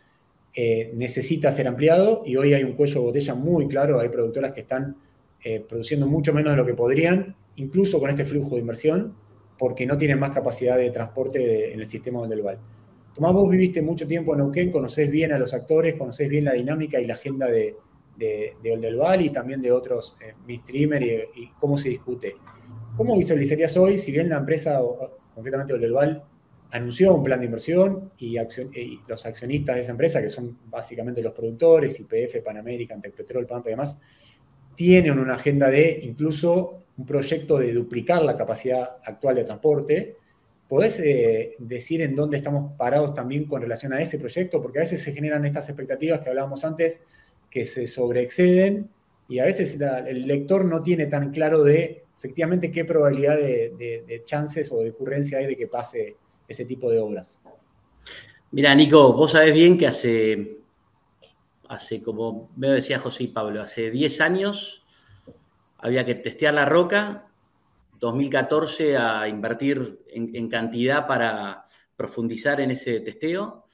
[0.54, 4.52] eh, necesita ser ampliado y hoy hay un cuello de botella muy claro, hay productoras
[4.52, 4.96] que están
[5.42, 9.16] eh, produciendo mucho menos de lo que podrían, incluso con este flujo de inversión,
[9.58, 12.58] porque no tienen más capacidad de transporte en el sistema del Val.
[13.14, 16.52] Tomás, vos viviste mucho tiempo en Neuquén, conocés bien a los actores, conocés bien la
[16.52, 17.76] dinámica y la agenda de,
[18.16, 22.36] de, de y también de otros eh, y, cómo se discute.
[22.96, 24.80] ¿Cómo visualizarías hoy, si bien la empresa,
[25.34, 26.22] concretamente Oldelval,
[26.70, 28.36] anunció un plan de inversión y,
[29.06, 33.68] los accionistas de esa empresa, que son básicamente los productores, IPF, Pan American, Tecpetrol, Pampa
[33.68, 33.98] y demás,
[34.74, 40.16] tienen una agenda de incluso un proyecto de duplicar la capacidad actual de transporte.
[40.68, 44.62] ¿Podés eh, decir en dónde estamos parados también con relación a ese proyecto?
[44.62, 47.00] Porque a veces se generan estas expectativas que hablábamos antes
[47.50, 48.88] que se sobreexceden
[49.28, 54.70] y a veces el lector no tiene tan claro de efectivamente qué probabilidad de, chances
[54.72, 57.42] o de ocurrencia hay de que pase ese tipo de obras.
[58.50, 60.59] Mira, Nico, vos sabés bien que hace,
[61.68, 64.81] hace como me decía José y Pablo, hace 10 años
[65.82, 67.26] había que testear la roca,
[67.98, 71.66] 2014 a invertir en, cantidad para
[71.96, 73.66] profundizar en ese testeo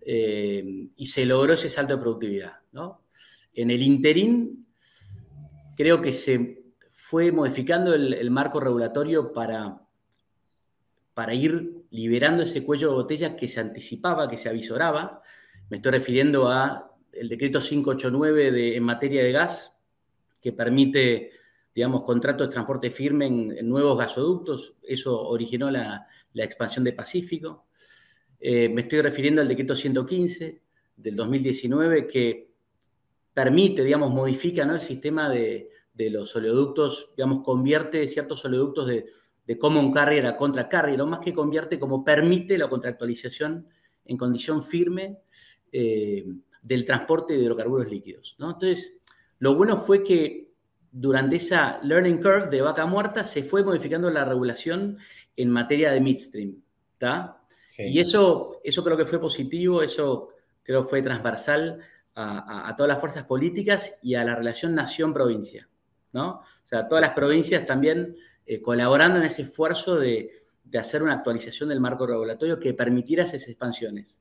[0.00, 2.52] eh, y se logró ese salto de productividad.
[2.72, 3.02] ¿no?
[3.54, 4.66] En el interín,
[5.76, 9.80] creo que se fue modificando el, marco regulatorio para,
[11.14, 15.22] para ir liberando ese cuello de botella que se anticipaba, que se avisoraba.
[15.70, 19.76] Me estoy refiriendo a el decreto 589 de, en materia de gas,
[20.40, 21.30] que permite,
[21.74, 24.74] digamos, contratos de transporte firme en, nuevos gasoductos.
[24.82, 27.66] Eso originó la, expansión de Pacífico.
[28.40, 30.60] Eh, me estoy refiriendo al decreto 115
[30.96, 32.50] del 2019, que
[33.32, 34.74] permite, digamos, modifica ¿no?
[34.74, 39.06] el sistema de, los oleoductos, digamos, convierte ciertos oleoductos de,
[39.58, 43.66] common carrier a contra carrier, no más que convierte como permite la contractualización
[44.06, 45.18] en condición firme
[45.70, 46.24] eh,
[46.62, 48.34] del transporte de hidrocarburos líquidos.
[48.38, 48.52] ¿no?
[48.52, 48.94] Entonces,
[49.40, 50.51] lo bueno fue que
[50.92, 54.98] durante esa learning curve de vaca muerta se fue modificando la regulación
[55.36, 56.54] en materia de midstream.
[57.78, 60.28] Y eso, eso creo que fue positivo, eso
[60.62, 61.80] creo que fue transversal
[62.14, 65.66] a, todas las fuerzas políticas y a la relación nación-provincia,
[66.12, 66.30] ¿no?
[66.40, 68.14] O sea, todas las provincias también
[68.46, 70.30] eh, colaborando en ese esfuerzo de,
[70.78, 74.20] hacer una actualización del marco regulatorio que permitiera esas expansiones.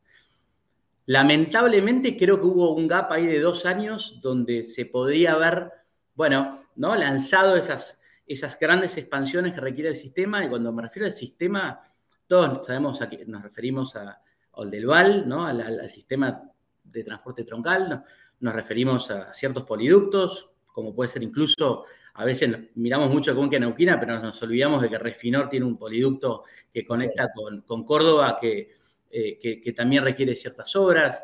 [1.06, 5.72] Lamentablemente creo que hubo un gap ahí de dos años donde se podría haber,
[6.14, 6.96] bueno, ¿no?
[6.96, 11.82] lanzado esas, esas grandes expansiones que requiere el sistema, y cuando me refiero al sistema,
[12.28, 14.22] todos sabemos a que nos referimos a,
[14.70, 15.46] del VAL, ¿no?
[15.46, 16.42] al, al sistema
[16.84, 18.04] de transporte troncal,
[18.40, 23.60] nos referimos a ciertos poliductos, como puede ser incluso, a veces miramos mucho con que
[23.60, 28.70] Neuquina, pero nos olvidamos de que Refinor tiene un poliducto que conecta con, Córdoba, eh,
[29.10, 31.24] que, que, también requiere ciertas obras,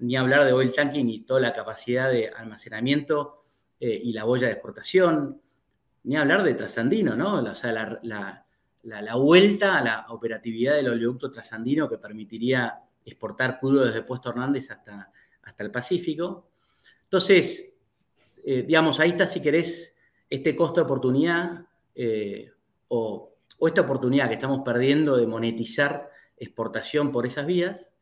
[0.00, 3.36] ni hablar de oil tanking y toda la capacidad de almacenamiento
[3.80, 5.40] eh, y la boya de exportación,
[6.04, 7.42] ni hablar de trasandino, ¿no?
[7.42, 8.44] O sea, la,
[8.82, 14.70] la vuelta a la operatividad del oleoducto trasandino que permitiría exportar crudo desde Puesto Hernández
[14.70, 15.12] hasta,
[15.42, 16.48] hasta el Pacífico.
[17.04, 17.82] Entonces,
[18.44, 19.96] eh, digamos, ahí está, si querés,
[20.28, 22.50] este costo de oportunidad eh,
[22.88, 27.92] o, esta oportunidad que estamos perdiendo de monetizar exportación por esas vías.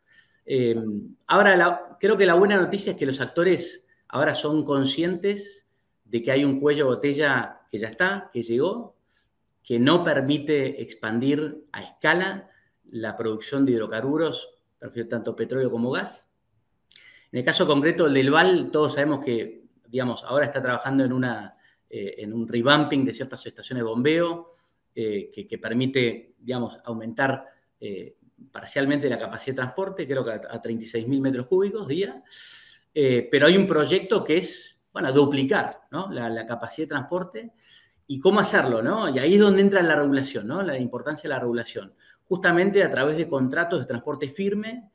[1.27, 5.66] Ahora, creo que la buena noticia es que los actores ahora son conscientes
[6.09, 8.97] de que hay un cuello botella que ya está, que llegó,
[9.63, 12.51] que no permite expandir a escala
[12.85, 14.57] la producción de hidrocarburos
[15.09, 16.31] tanto petróleo como gas.
[17.33, 21.57] En el caso concreto del VAL, todos sabemos que, digamos, ahora está trabajando en, una,
[21.91, 24.49] eh, en un revamping de ciertas estaciones de bombeo
[24.95, 27.45] eh, que, permite, digamos, aumentar
[27.81, 28.17] eh,
[28.51, 32.23] parcialmente la capacidad de transporte, creo que a, 36.000 metros cúbicos día.
[32.95, 37.53] pero hay un proyecto que es, bueno, duplicar la, la, capacidad de transporte
[38.07, 39.15] y cómo hacerlo, ¿no?
[39.15, 40.63] Y ahí es donde entra la regulación, ¿no?
[40.63, 41.93] La importancia de la regulación
[42.29, 44.91] justamente a través de contratos de transporte firme,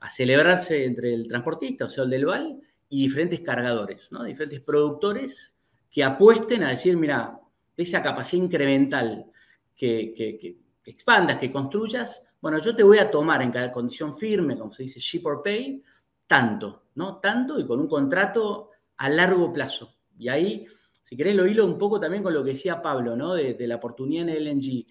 [0.00, 4.24] a celebrarse entre el transportista, o sea, el del VAL, y diferentes cargadores, ¿no?
[4.24, 5.54] diferentes productores
[5.90, 7.38] que apuesten a decir, mira,
[7.76, 9.26] esa capacidad incremental
[9.74, 14.72] que, expandas, que construyas, bueno, yo te voy a tomar en cada condición firme, como
[14.72, 15.82] se dice, ship or pay,
[16.26, 17.18] tanto, ¿no?
[17.18, 19.96] Tanto y con un contrato a largo plazo.
[20.16, 20.66] Y ahí,
[21.02, 23.34] si querés, lo hilo un poco también con lo que decía Pablo, ¿no?
[23.34, 24.86] De, de la oportunidad en el LNG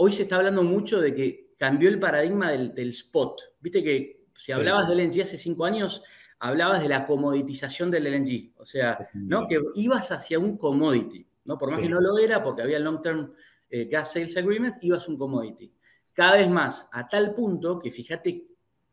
[0.00, 3.40] hoy se está hablando mucho de que cambió el paradigma del, spot.
[3.60, 6.02] Viste que si hablabas del LNG hace cinco años,
[6.38, 8.52] hablabas de la comoditización del LNG.
[8.58, 9.48] O sea, ¿no?
[9.48, 11.26] que ibas hacia un commodity.
[11.44, 11.58] ¿no?
[11.58, 13.32] Por más que no lo era, porque había long-term
[13.70, 15.72] eh, gas sales agreements, ibas a un commodity.
[16.12, 18.46] Cada vez más, a tal punto que fíjate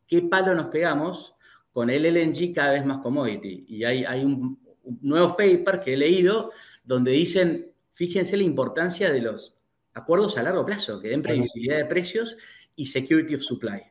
[0.08, 1.35] qué palo nos pegamos
[1.76, 3.66] con el LNG cada vez más commodity.
[3.68, 6.50] Y hay, hay un, un nuevos papers que he leído
[6.82, 9.58] donde dicen, fíjense la importancia de los
[9.92, 12.34] acuerdos a largo plazo que den previsibilidad de precios
[12.76, 13.82] y security of supply.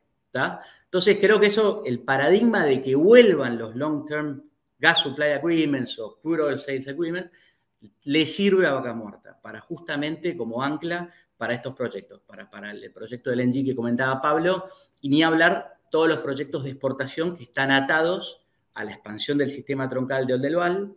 [0.82, 4.42] Entonces creo que eso, el paradigma de que vuelvan los long-term
[4.80, 7.30] gas supply agreements o crude oil sales agreements,
[8.02, 12.92] le sirve a Vaca Muerta para justamente como ancla para estos proyectos, para, para el
[12.92, 14.64] proyecto del NG que comentaba Pablo,
[15.00, 18.42] y ni hablar todos los proyectos de exportación que están atados
[18.74, 20.94] a la expansión del sistema troncal de Oldelval,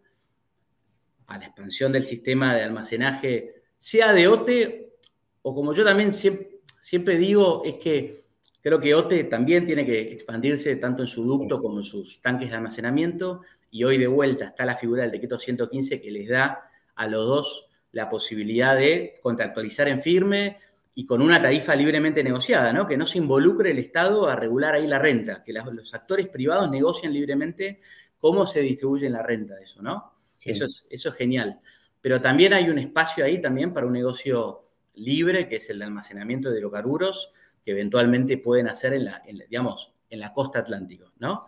[1.27, 4.93] a la expansión del sistema de almacenaje, sea de OTE
[5.41, 8.25] o como yo también siempre, siempre digo, es que
[8.61, 12.49] creo que OTE también tiene que expandirse tanto en su ducto como en sus tanques
[12.49, 16.69] de almacenamiento y hoy de vuelta está la figura del decreto 115 que les da
[16.95, 20.57] a los dos la posibilidad de contractualizar en firme
[20.99, 22.85] y con una tarifa libremente negociada, ¿no?
[22.85, 26.69] Que no se involucre el Estado a regular ahí la renta, que los actores privados
[26.69, 27.79] negocien libremente
[28.17, 30.11] cómo se distribuye la renta de eso, ¿no?
[30.43, 31.61] Eso, es, eso es genial.
[32.01, 35.85] Pero también hay un espacio ahí también para un negocio libre, que es el de
[35.85, 37.31] almacenamiento de hidrocarburos,
[37.63, 41.47] que eventualmente pueden hacer en la, digamos, en la costa atlántica, ¿no?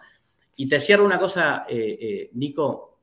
[0.55, 3.01] Y te cierro una cosa, eh, eh, Nico,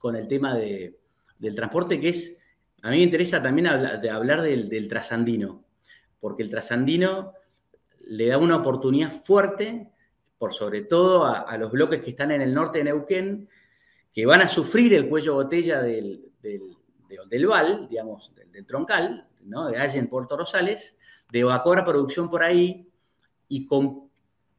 [0.00, 0.98] con el tema de,
[1.38, 2.42] del transporte, que es,
[2.82, 5.65] a mí me interesa también hablar, del, trasandino,
[6.26, 7.34] porque el trasandino
[8.08, 9.92] le da una oportunidad fuerte,
[10.38, 13.48] por sobre todo a, los bloques que están en el norte de Neuquén,
[14.12, 19.68] que van a sufrir el cuello botella del, del, Val, digamos, del, troncal, ¿no?
[19.68, 20.98] de Allen, Puerto Rosales,
[21.30, 22.90] de evacuar producción por ahí
[23.46, 24.05] y con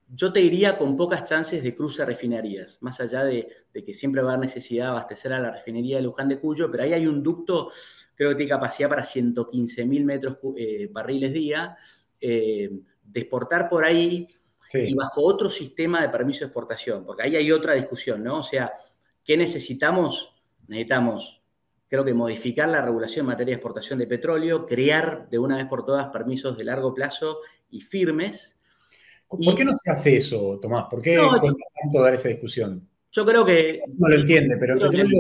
[0.10, 4.22] yo te diría con pocas chances de cruce a refinerías, más allá de, que siempre
[4.22, 6.94] va a haber necesidad de abastecer a la refinería de Luján de Cuyo, pero ahí
[6.94, 7.72] hay un ducto,
[8.16, 11.78] creo que tiene capacidad para 115 mil metros eh, barriles día,
[12.20, 12.70] eh,
[13.04, 14.28] de exportar por ahí
[14.74, 18.40] y bajo otro sistema de permiso de exportación, porque ahí hay otra discusión, ¿no?
[18.40, 18.74] O sea,
[19.24, 20.34] ¿qué necesitamos?
[20.68, 21.42] Necesitamos,
[21.88, 25.68] creo que modificar la regulación en materia de exportación de petróleo, crear de una vez
[25.68, 27.40] por todas permisos de largo plazo
[27.70, 28.57] y firmes,
[29.28, 30.86] ¿Por qué no se hace eso, Tomás?
[30.90, 32.88] ¿Por qué no, cuesta tanto dar esa discusión?
[33.12, 33.82] Yo creo que.
[33.98, 35.20] No lo entiende, pero el petróleo,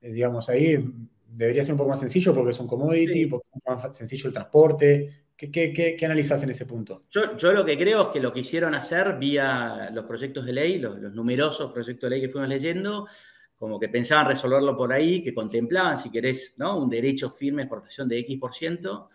[0.00, 0.84] eh, digamos, ahí
[1.28, 4.32] debería ser un poco más sencillo porque es un commodity, porque es más sencillo el
[4.32, 5.26] transporte.
[5.36, 7.04] ¿Qué, qué, analizas en ese punto?
[7.10, 10.52] Yo, yo, lo que creo es que lo que hicieron hacer vía los proyectos de
[10.52, 13.08] ley, los, los numerosos proyectos de ley que fuimos leyendo,
[13.56, 16.78] como que pensaban resolverlo por ahí, que contemplaban, si querés, ¿no?
[16.78, 19.08] un derecho firme de exportación de X%.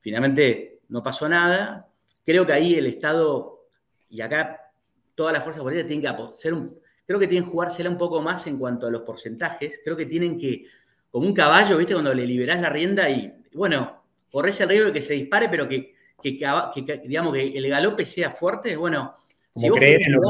[0.00, 1.88] Finalmente no pasó nada
[2.26, 3.68] Creo que ahí el Estado,
[4.10, 4.72] y acá
[5.14, 8.20] todas las fuerzas políticas tienen que ser un, creo que tienen que jugársela un poco
[8.20, 9.80] más en cuanto a los porcentajes.
[9.84, 10.64] Creo que tienen que,
[11.10, 11.94] como un caballo, ¿viste?
[11.94, 15.68] Cuando le liberás la rienda y, bueno, corres el riesgo de que se dispare, pero
[15.68, 18.76] que, digamos, que el galope sea fuerte.
[18.76, 19.14] Bueno,
[19.54, 20.20] como creer en lo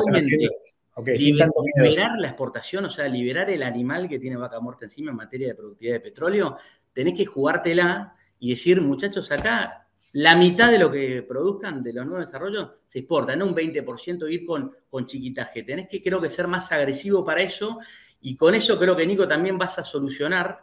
[1.03, 5.17] que liberar la exportación, o sea, liberar el animal que tiene vaca muerta encima en
[5.17, 6.57] materia de productividad de petróleo,
[6.93, 9.86] tenés que jugártela y decir, muchachos, acá
[10.17, 14.33] la mitad de lo que produzcan de los nuevos desarrollos se exporta, no un 20%
[14.33, 15.63] ir con, con chiquitaje.
[15.63, 17.81] Tenés que, creo que, ser más agresivo para eso
[18.23, 20.59] y con eso creo que, Nico, también vas a solucionar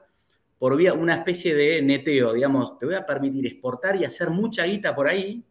[0.57, 4.63] por vía una especie de neteo, digamos, te voy a permitir exportar y hacer mucha
[4.63, 5.45] guita por ahí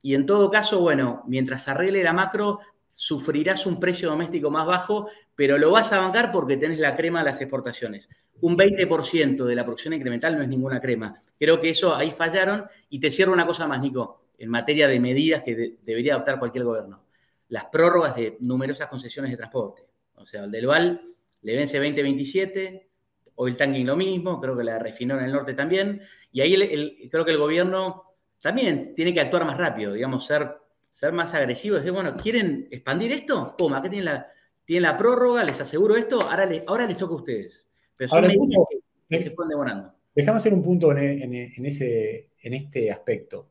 [0.00, 2.60] y en todo caso, bueno, mientras arregle la macro,
[3.00, 7.20] sufrirás un precio doméstico más bajo, pero lo vas a bancar porque tenés la crema
[7.20, 8.10] de las exportaciones.
[8.42, 11.16] Un 20% de la producción incremental no es ninguna crema.
[11.38, 12.66] Creo que eso ahí fallaron.
[12.90, 16.64] Y te cierro una cosa más, Nico, en materia de medidas que debería adoptar cualquier
[16.64, 17.02] gobierno.
[17.48, 19.82] Las prórrogas de numerosas concesiones de transporte.
[20.16, 21.00] O sea, el del Val
[21.40, 22.90] le vence 2027,
[23.36, 26.02] hoy el tanking lo mismo, creo que la refinó en el norte también.
[26.32, 30.54] Y ahí creo que el gobierno también tiene que actuar más rápido, digamos, ser
[31.00, 33.54] ser más agresivos, decir, bueno, ¿quieren expandir esto?
[33.56, 34.30] Pum, acá tienen la,
[34.66, 37.66] tienen la prórroga, les aseguro esto, ahora les, ahora les toca a ustedes.
[37.96, 38.66] Pero son medidas
[39.08, 39.94] que, se fueron demorando.
[40.14, 41.34] Déjame hacer un punto en,
[41.64, 43.48] ese, en este aspecto.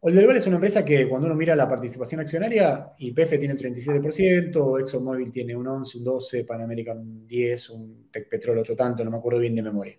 [0.00, 4.80] Oldelval es una empresa que cuando uno mira la participación accionaria, YPF tiene un 37%,
[4.80, 9.04] ExxonMobil tiene un 11, un 12, Pan American un 10, un Tech Petrol otro tanto,
[9.04, 9.98] no me acuerdo bien de memoria.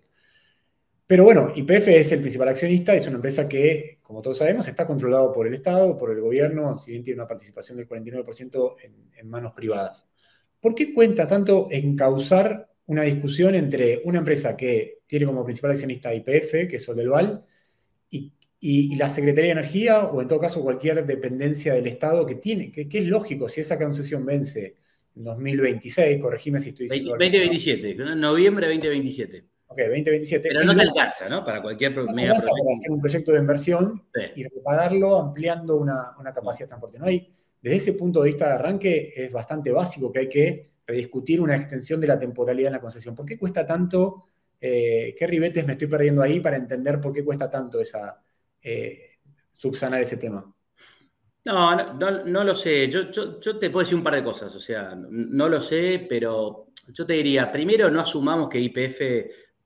[1.10, 4.86] Pero bueno, YPF es el principal accionista, es una empresa que, como todos sabemos, está
[4.86, 8.76] controlado por el Estado, por el gobierno, si bien tiene una participación del 49%
[9.18, 10.08] en, manos privadas.
[10.60, 15.72] ¿Por qué cuenta tanto en causar una discusión entre una empresa que tiene como principal
[15.72, 17.44] accionista YPF, que es Soldelval,
[18.08, 22.36] y, y, la Secretaría de Energía, o en todo caso cualquier dependencia del Estado que
[22.36, 24.76] tiene, que, es lógico, si esa concesión vence
[25.16, 27.16] en 2026, corregime si estoy diciendo...
[27.18, 29.50] 2027, noviembre de 2027.
[29.72, 30.48] Ok, 2027.
[30.48, 31.44] Pero no te alcanza, ¿no?
[31.44, 34.02] Para cualquier no para hacer un proyecto de inversión
[34.34, 36.98] y repagarlo ampliando una, capacidad de transporte.
[36.98, 37.04] ¿no?
[37.04, 41.40] Hay, desde ese punto de vista de arranque es bastante básico que hay que rediscutir
[41.40, 43.14] una extensión de la temporalidad en la concesión.
[43.14, 44.24] ¿Por qué cuesta tanto?
[44.60, 48.20] Eh, ¿Qué ribetes me estoy perdiendo ahí para entender por qué cuesta tanto esa,
[48.60, 49.10] eh,
[49.52, 50.52] subsanar ese tema?
[51.44, 52.88] No, no, lo sé.
[52.90, 53.08] Yo,
[53.38, 54.52] te puedo decir un par de cosas.
[54.52, 59.00] O sea, no lo sé, pero yo te diría, primero no asumamos que IPF,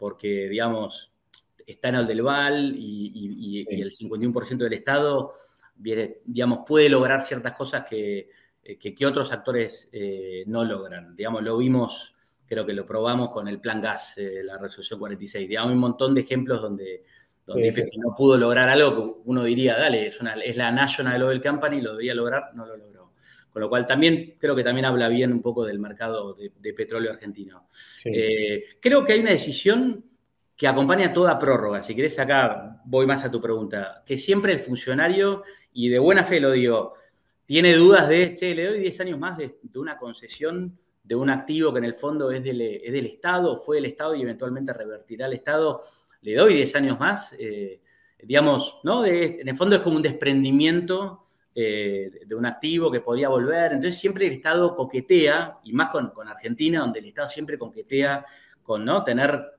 [0.04, 1.14] porque, digamos,
[1.66, 5.32] está en el del Val y, el 51% del Estado,
[5.74, 8.28] digamos, puede lograr ciertas cosas que,
[9.06, 11.16] otros actores eh, no logran.
[11.16, 15.48] Digamos, lo vimos, creo que lo probamos con el Plan Gas, eh, la resolución 46.
[15.48, 17.04] Digamos, hay un montón de ejemplos donde
[17.46, 21.42] donde no pudo lograr algo que uno diría, dale, es, una, es la National Oil
[21.42, 22.93] Company, lo debería lograr, no lo logró.
[23.54, 27.12] Con lo cual también creo que también habla bien un poco del mercado de, petróleo
[27.12, 27.68] argentino.
[28.04, 30.04] Eh, creo que hay una decisión
[30.56, 31.80] que acompaña toda prórroga.
[31.80, 34.02] Si querés acá voy más a tu pregunta.
[34.04, 36.94] Que siempre el funcionario, y de buena fe lo digo,
[37.46, 41.72] tiene dudas de, che, le doy 10 años más de, una concesión de un activo
[41.72, 45.26] que en el fondo es del, es del Estado, fue del Estado y eventualmente revertirá
[45.26, 45.82] al Estado
[46.22, 47.80] le doy 10 años más, eh,
[48.22, 49.04] digamos, ¿no?
[49.04, 51.23] en el fondo es como un desprendimiento
[51.56, 53.72] eh, de un activo que podía volver.
[53.72, 58.24] Entonces siempre el Estado coquetea, y más con, Argentina, donde el Estado siempre coquetea
[58.62, 59.04] con ¿no?
[59.04, 59.52] tener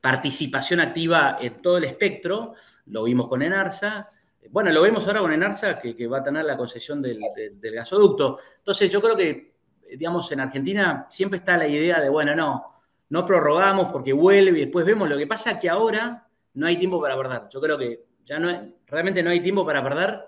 [0.00, 2.54] participación activa en todo el espectro.
[2.86, 4.08] Lo vimos con Enarsa.
[4.50, 7.18] Bueno, lo vemos ahora con Enarsa, que, va a tener la concesión del,
[7.60, 8.38] del, gasoducto.
[8.58, 9.52] Entonces yo creo que,
[9.90, 12.72] digamos, en Argentina siempre está la idea de, bueno, no,
[13.10, 15.08] no prorrogamos porque vuelve y después vemos.
[15.08, 17.42] Lo que pasa es que ahora no hay tiempo para perder.
[17.50, 20.20] Yo creo que ya no realmente no hay tiempo para perder,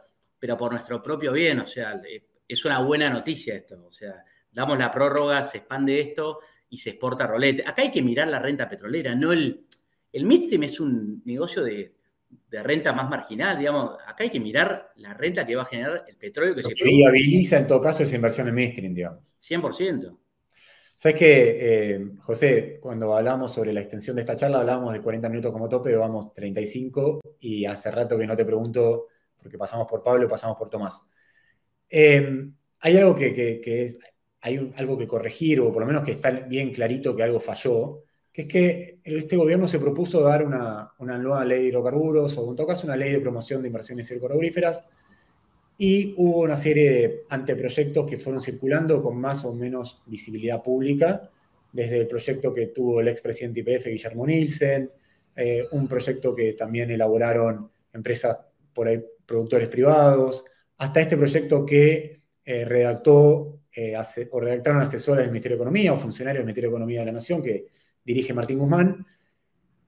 [0.45, 1.61] pero por nuestro propio bien.
[1.61, 1.99] O sea,
[2.47, 3.87] es una buena noticia esto.
[3.87, 4.23] O sea,
[4.53, 7.65] damos la prórroga, se expande esto y se exporta rolete.
[7.67, 9.65] Acá hay que mirar la renta petrolera, no el.
[10.13, 11.95] El midstream es un negocio de,
[12.51, 13.97] renta más marginal, digamos.
[14.07, 16.85] Acá hay que mirar la renta que va a generar el petróleo que se que
[16.85, 19.35] viabiliza en todo caso esa inversión en midstream, digamos.
[19.41, 20.19] 100%.
[20.99, 25.27] Sabes que, eh, José, cuando hablamos sobre la extensión de esta charla, hablábamos de 40
[25.31, 29.07] minutos como tope, vamos 35, y hace rato que no te pregunto,
[29.45, 31.03] porque pasamos por Pablo pasamos por Tomás.
[31.91, 33.99] Em, hay algo que, es,
[34.41, 38.05] hay algo que corregir, o por lo menos que está bien clarito que algo falló,
[38.33, 42.51] que es que este gobierno se propuso dar una, una nueva ley de hidrocarburos, o
[42.51, 44.83] en todo caso una ley de promoción de inversiones hidrocarburíferas,
[45.77, 51.31] y hubo una serie de anteproyectos que fueron circulando con más o menos visibilidad pública,
[51.71, 54.91] desde el proyecto que tuvo el expresidente IPF Guillermo Nielsen,
[55.37, 58.39] eh, un proyecto que también elaboraron empresas
[58.73, 60.45] por ahí, productores privados,
[60.79, 63.97] hasta este proyecto que eh, redactó eh,
[64.31, 67.13] o redactaron asesores del Ministerio de Economía o funcionarios del Ministerio de Economía de la
[67.13, 67.67] Nación que
[68.05, 69.07] dirige Martín Guzmán.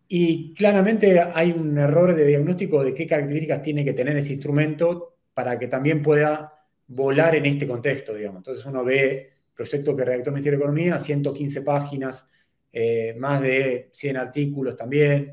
[0.09, 5.17] Y claramente hay un error de diagnóstico de qué características tiene que tener ese instrumento
[5.35, 6.53] para que también pueda
[6.89, 8.39] volar en este contexto, digamos.
[8.39, 12.29] Entonces uno ve proyecto que redactó el Ministerio de Economía, 115 páginas,
[12.73, 15.33] eh, más de 100 artículos también,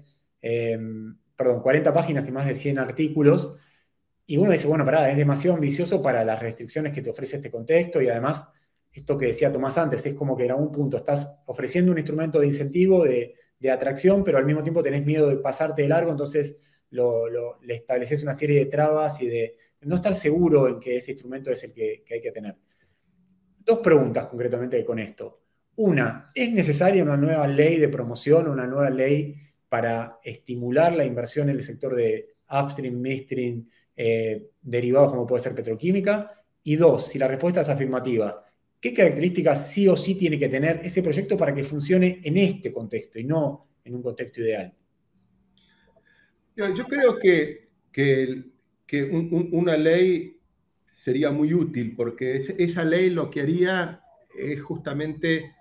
[1.36, 3.56] perdón, 40 páginas y más de 100 artículos.
[4.26, 7.51] Y uno dice, bueno, pará, es demasiado ambicioso para las restricciones que te ofrece este
[7.51, 8.45] contexto y además,
[8.91, 12.39] esto que decía Tomás antes, es como que en algún punto estás ofreciendo un instrumento
[12.39, 13.36] de incentivo, de,
[13.71, 16.57] atracción, pero al mismo tiempo tenés miedo de pasarte de largo, entonces
[16.89, 19.55] le estableces una serie de trabas y de,
[19.86, 22.57] no estar seguro en que ese instrumento es el que, hay que tener.
[23.59, 25.41] Dos preguntas concretamente con esto.
[25.76, 29.36] Una, ¿es necesaria una nueva ley de promoción, una nueva ley
[29.69, 35.55] para estimular la inversión en el sector de upstream, midstream, eh, derivados como puede ser
[35.55, 36.43] petroquímica?
[36.63, 38.45] Y dos, si la respuesta es afirmativa,
[38.79, 42.71] ¿qué características sí o sí tiene que tener ese proyecto para que funcione en este
[42.71, 44.73] contexto y no en un contexto ideal?
[46.55, 48.53] Yo creo que, que
[48.93, 50.37] que una ley
[50.85, 54.01] sería muy útil, porque esa ley lo que haría
[54.37, 55.51] es justamente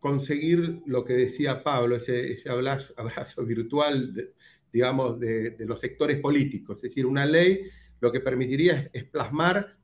[0.00, 2.36] conseguir lo que decía Pablo, ese,
[2.96, 4.34] abrazo, virtual,
[4.72, 6.76] digamos, de, los sectores políticos.
[6.76, 7.62] Es decir, una ley
[8.00, 9.76] lo que permitiría es, plasmar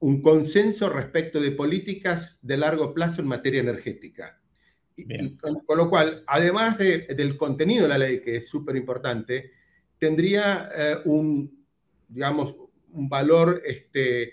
[0.00, 4.40] un consenso respecto de políticas de largo plazo en materia energética.
[5.66, 9.50] con, lo cual, además del contenido de la ley, que es súper importante,
[9.98, 11.64] tendría eh, un,
[12.08, 12.54] digamos,
[12.92, 14.28] un valor, este,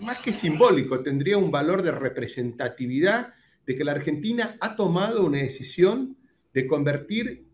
[0.00, 3.34] más que simbólico, tendría un valor de representatividad
[3.66, 6.16] de que la Argentina ha tomado una decisión
[6.52, 7.47] de convertir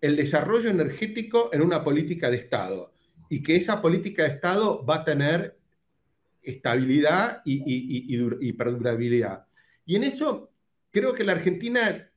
[0.00, 2.92] el desarrollo energético en una política de Estado
[3.28, 5.58] y que esa política de Estado va a tener
[6.42, 9.46] estabilidad y, y, perdurabilidad.
[9.84, 10.52] Y en eso
[10.92, 12.08] creo que la Argentina,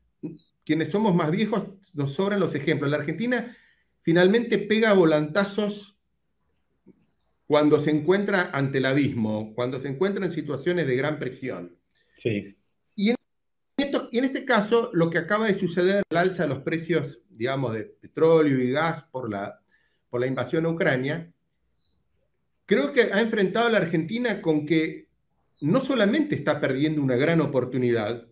[0.64, 1.64] quienes somos más viejos,
[1.94, 2.92] nos sobran los ejemplos.
[2.92, 3.56] La Argentina
[4.02, 5.98] finalmente pega volantazos
[7.48, 11.76] cuando se encuentra ante el abismo, cuando se encuentra en situaciones de gran presión.
[12.14, 12.56] Sí.
[12.96, 13.16] Y en,
[14.12, 17.74] y en este caso, lo que acaba de suceder, el alza de los precios, digamos,
[17.74, 19.62] de petróleo y gas por la,
[20.10, 21.32] por la invasión a Ucrania,
[22.66, 25.08] creo que ha enfrentado a la Argentina con que
[25.62, 28.28] no solamente está perdiendo una gran oportunidad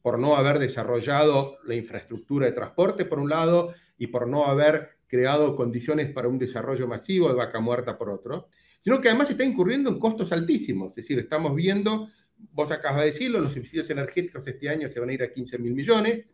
[0.00, 4.90] por no haber desarrollado la infraestructura de transporte, por un lado, y por no haber
[5.08, 8.48] creado condiciones para un desarrollo masivo de vaca muerta, por otro,
[8.80, 10.90] sino que además está incurriendo en costos altísimos.
[10.90, 12.10] Es decir, estamos viendo,
[12.52, 15.58] vos acabas de decirlo, los subsidios energéticos este año se van a ir a 15
[15.58, 16.26] mil millones,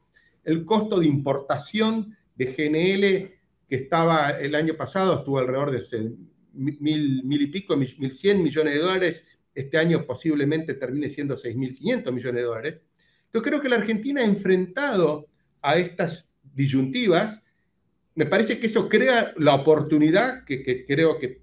[0.45, 3.38] el costo de importación de GNL,
[3.68, 6.16] que estaba el año pasado, estuvo alrededor de
[6.53, 9.24] mil, mil y pico, mil cien millones de dólares,
[9.55, 12.80] este año posiblemente termine siendo 6.500 millones de dólares.
[13.32, 15.26] Yo creo que la Argentina ha enfrentado
[15.62, 17.43] a estas disyuntivas,
[18.14, 21.43] me parece que eso crea la oportunidad que, creo que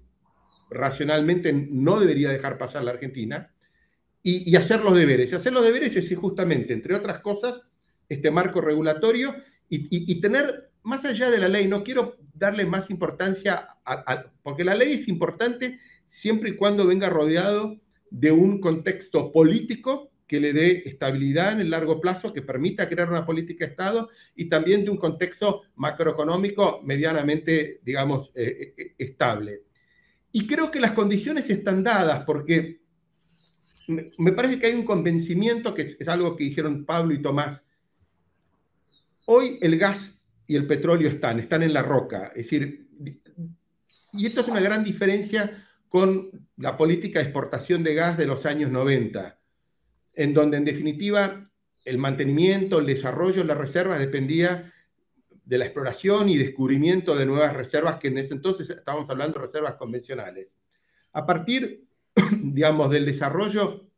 [0.70, 3.52] racionalmente no debería dejar pasar la Argentina,
[4.22, 5.32] y, hacer los deberes.
[5.32, 7.62] Y hacer los deberes es justamente, entre otras cosas,
[8.08, 9.34] este marco regulatorio
[9.70, 13.68] y, tener, más allá de la ley, no quiero darle más importancia,
[14.42, 15.78] porque la ley es importante
[16.08, 17.78] siempre y cuando venga rodeado
[18.10, 23.08] de un contexto político que le dé estabilidad en el largo plazo, que permita crear
[23.08, 29.62] una política de Estado y también de un contexto macroeconómico medianamente, digamos, eh, eh, estable.
[30.32, 32.80] Y creo que las condiciones están dadas porque
[34.18, 37.62] me parece que hay un convencimiento, que es algo que dijeron Pablo y Tomás.
[39.30, 42.28] Hoy el gas y el petróleo están, están en la roca.
[42.28, 42.88] Es decir,
[44.14, 48.46] y esto es una gran diferencia con la política de exportación de gas de los
[48.46, 49.38] años 90,
[50.14, 51.44] en donde en definitiva
[51.84, 54.72] el mantenimiento, el desarrollo de las reservas dependía
[55.44, 59.44] de la exploración y descubrimiento de nuevas reservas, que en ese entonces estábamos hablando de
[59.44, 60.48] reservas convencionales.
[61.12, 61.84] A partir,
[62.32, 63.90] digamos, del desarrollo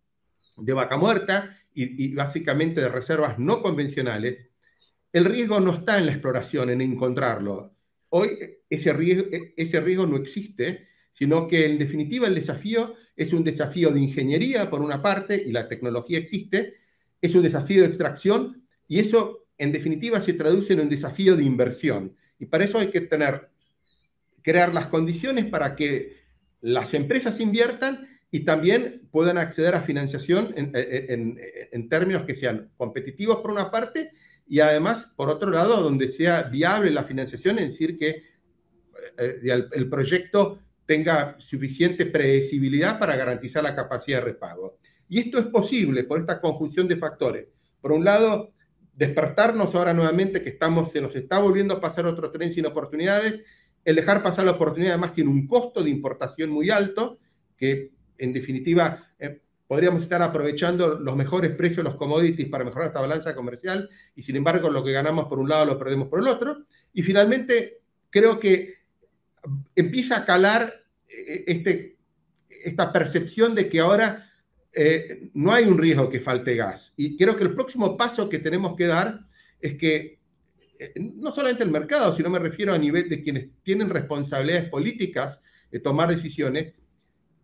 [0.56, 4.49] de vaca muerta y, y básicamente de reservas no convencionales,
[5.12, 7.74] el riesgo no está en la exploración, en encontrarlo.
[8.10, 8.30] Hoy
[8.68, 9.24] ese riesgo,
[9.56, 10.88] ese riesgo no existe
[11.20, 15.52] sino que en definitiva el desafío es un desafío de ingeniería por una parte, y
[15.52, 16.76] la tecnología existe,
[17.20, 21.44] es un desafío de extracción, y eso en definitiva se traduce en un desafío de
[21.44, 22.16] inversión.
[22.38, 23.50] Y para eso hay que tener,
[24.40, 26.16] crear las condiciones para que
[26.62, 33.50] las empresas inviertan y también puedan acceder a financiación en, términos que sean competitivos por
[33.50, 34.10] una parte
[34.50, 39.68] y además, por otro lado, donde sea viable la financiación, es decir, que eh, eh,
[39.70, 44.78] el proyecto tenga suficiente predecibilidad para garantizar la capacidad de repago.
[45.08, 47.46] Y esto es posible por esta conjunción de factores.
[47.80, 48.50] Por un lado,
[48.92, 53.44] despertarnos ahora nuevamente que estamos, se nos está volviendo a pasar otro tren sin oportunidades.
[53.84, 57.20] El dejar pasar la oportunidad además tiene un costo de importación muy alto,
[57.56, 62.88] que en definitiva eh, podríamos estar aprovechando los mejores precios de los commodities para mejorar
[62.88, 66.18] esta balanza comercial y sin embargo lo que ganamos por un lado lo perdemos por
[66.18, 66.64] el otro.
[66.92, 67.78] Y finalmente,
[68.10, 68.78] creo que
[69.76, 70.74] empieza a calar
[71.08, 71.96] eh, este,
[72.48, 74.28] esta percepción de que ahora
[74.72, 76.92] eh, no hay un riesgo que falte gas.
[76.96, 79.20] Y creo que el próximo paso que tenemos que dar
[79.60, 80.18] es que
[80.80, 85.38] eh, no solamente el mercado, sino me refiero a nivel de quienes tienen responsabilidades políticas
[85.70, 86.74] de tomar decisiones,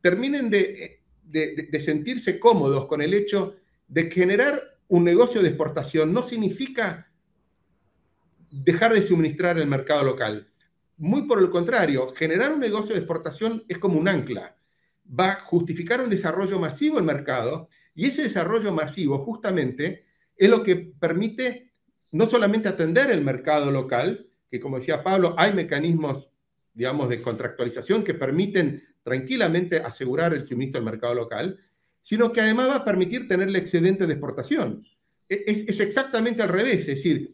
[0.01, 3.57] terminen de, de sentirse cómodos con el hecho
[3.89, 7.11] de generar un negocio de exportación no significa
[8.51, 10.49] dejar de suministrar el mercado local
[10.99, 14.57] muy por el contrario, generar un negocio de exportación es como un ancla.
[15.09, 20.05] Va a justificar un desarrollo masivo en mercado y ese desarrollo masivo justamente
[20.37, 21.73] es lo que permite
[22.13, 26.31] no solamente atender el mercado local, que como decía Pablo, hay mecanismos,
[26.73, 31.61] digamos, de contractualización que permiten tranquilamente asegurar el suministro del mercado local,
[32.03, 34.85] sino que además va a permitir tener el excedente de exportación.
[35.29, 37.33] E-, es, es exactamente al revés, es decir,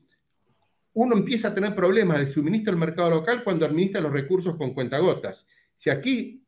[0.92, 4.74] uno empieza a tener problemas de suministro al mercado local cuando administra los recursos con
[4.74, 5.46] cuentagotas.
[5.78, 6.44] Si aquí,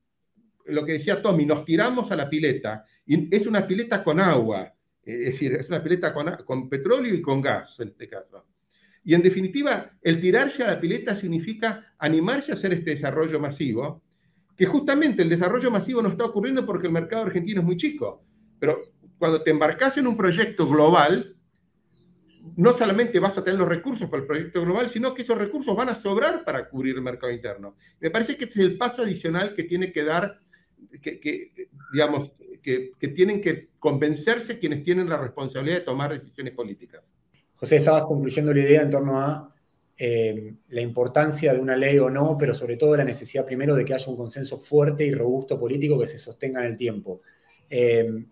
[0.67, 4.75] lo que decía Tommy, nos tiramos a la pileta, y es una pileta con agua,
[5.03, 8.45] es decir, es una pileta con, con petróleo y con gas en este caso.
[9.03, 14.04] Y en definitiva, el tirarse a la pileta significa animarse a hacer este desarrollo masivo,
[14.57, 18.23] que justamente el desarrollo masivo no está ocurriendo porque el mercado argentino es muy chico.
[18.59, 18.79] Pero
[19.19, 21.37] cuando te embarcas en un proyecto global,
[22.57, 25.75] no solamente vas a tener los recursos para el proyecto global, sino que esos recursos
[25.75, 27.77] van a sobrar para cubrir el mercado interno.
[28.01, 30.39] Me parece que ese es el paso adicional que tiene que dar,
[31.01, 32.33] que, digamos,
[32.63, 37.03] que, tienen que convencerse quienes tienen la responsabilidad de tomar decisiones políticas.
[37.55, 39.54] José, estabas concluyendo la idea en torno a
[39.97, 43.85] eh, la importancia de una ley o no, pero sobre todo la necesidad primero de
[43.85, 47.21] que haya un consenso fuerte y robusto político que se sostenga en el tiempo.
[47.71, 48.25] Eh,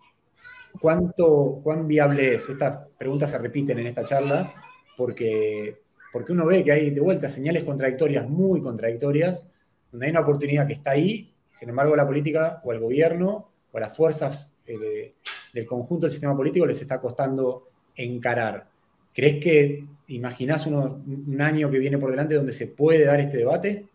[0.79, 2.49] ¿Cuánto, ¿Cuán viable es?
[2.49, 4.53] Estas preguntas se repiten en esta charla
[4.97, 9.45] porque, porque uno ve que hay de vuelta señales contradictorias, muy contradictorias,
[9.91, 13.79] donde hay una oportunidad que está ahí sin embargo la política o el gobierno o
[13.79, 15.13] las fuerzas eh,
[15.53, 18.67] del conjunto del sistema político les está costando encarar.
[19.13, 23.87] ¿Crees que imaginás un año que viene por delante donde se puede dar este debate?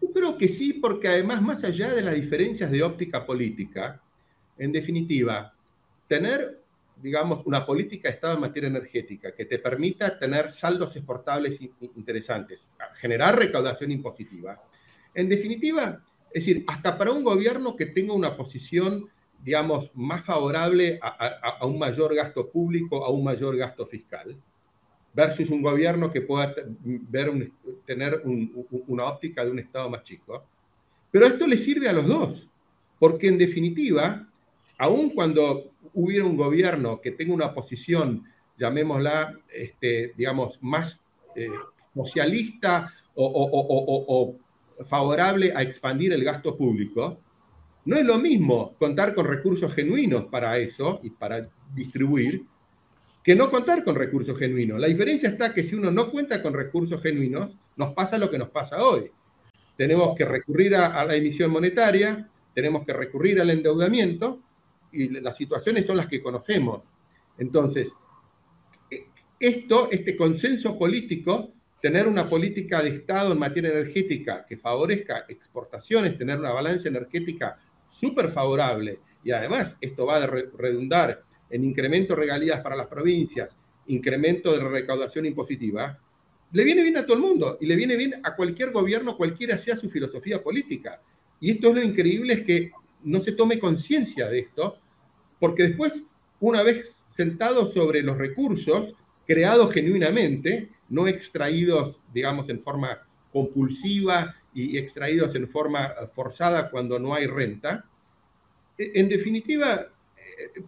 [0.00, 4.00] Yo creo que sí, porque además, más allá de las diferencias de óptica política,
[4.58, 5.54] en definitiva,
[6.08, 6.60] tener,
[7.02, 11.58] digamos, una política de Estado en materia energética que te permita tener saldos exportables
[11.96, 12.60] interesantes,
[12.94, 14.60] generar recaudación impositiva,
[15.14, 19.08] en definitiva, es decir, hasta para un gobierno que tenga una posición,
[19.42, 24.36] digamos, más favorable a, un mayor gasto público, a un mayor gasto fiscal,
[25.12, 26.54] versus un gobierno que pueda
[27.86, 30.44] tener una óptica de un Estado más chico.
[31.10, 32.48] Pero esto le sirve a los dos,
[32.98, 34.28] porque en definitiva,
[34.78, 38.24] aun cuando hubiera un gobierno que tenga una posición,
[38.58, 40.98] llamémosla, este, digamos, más
[41.34, 41.48] eh,
[41.94, 44.36] socialista o,
[44.86, 47.18] favorable a expandir el gasto público,
[47.84, 51.42] no es lo mismo contar con recursos genuinos para eso y para
[51.74, 52.44] distribuir
[53.22, 54.80] que no contar con recursos genuinos.
[54.80, 58.38] La diferencia está que si uno no cuenta con recursos genuinos, nos pasa lo que
[58.38, 59.10] nos pasa hoy.
[59.76, 64.40] Tenemos que recurrir a, la emisión monetaria, tenemos que recurrir al endeudamiento
[64.92, 66.82] y las situaciones son las que conocemos.
[67.38, 67.92] Entonces,
[68.90, 69.06] e,
[69.38, 76.18] esto, este consenso político, tener una política de Estado en materia energética que favorezca exportaciones,
[76.18, 77.58] tener una balanza energética
[77.90, 83.50] súper favorable y además esto va a redundar en incremento de regalías para las provincias,
[83.88, 85.98] incremento de recaudación impositiva,
[86.52, 89.58] le viene bien a todo el mundo y le viene bien a cualquier gobierno, cualquiera
[89.58, 91.00] sea su filosofía política.
[91.40, 92.70] Y esto es lo increíble, es que
[93.04, 94.78] no se tome conciencia de esto,
[95.38, 96.02] porque después,
[96.40, 98.94] una vez sentados sobre los recursos,
[99.26, 103.00] creados genuinamente, no extraídos, digamos, en forma
[103.32, 107.84] compulsiva y extraídos en forma forzada cuando no hay renta,
[108.76, 110.62] en definitiva, eh,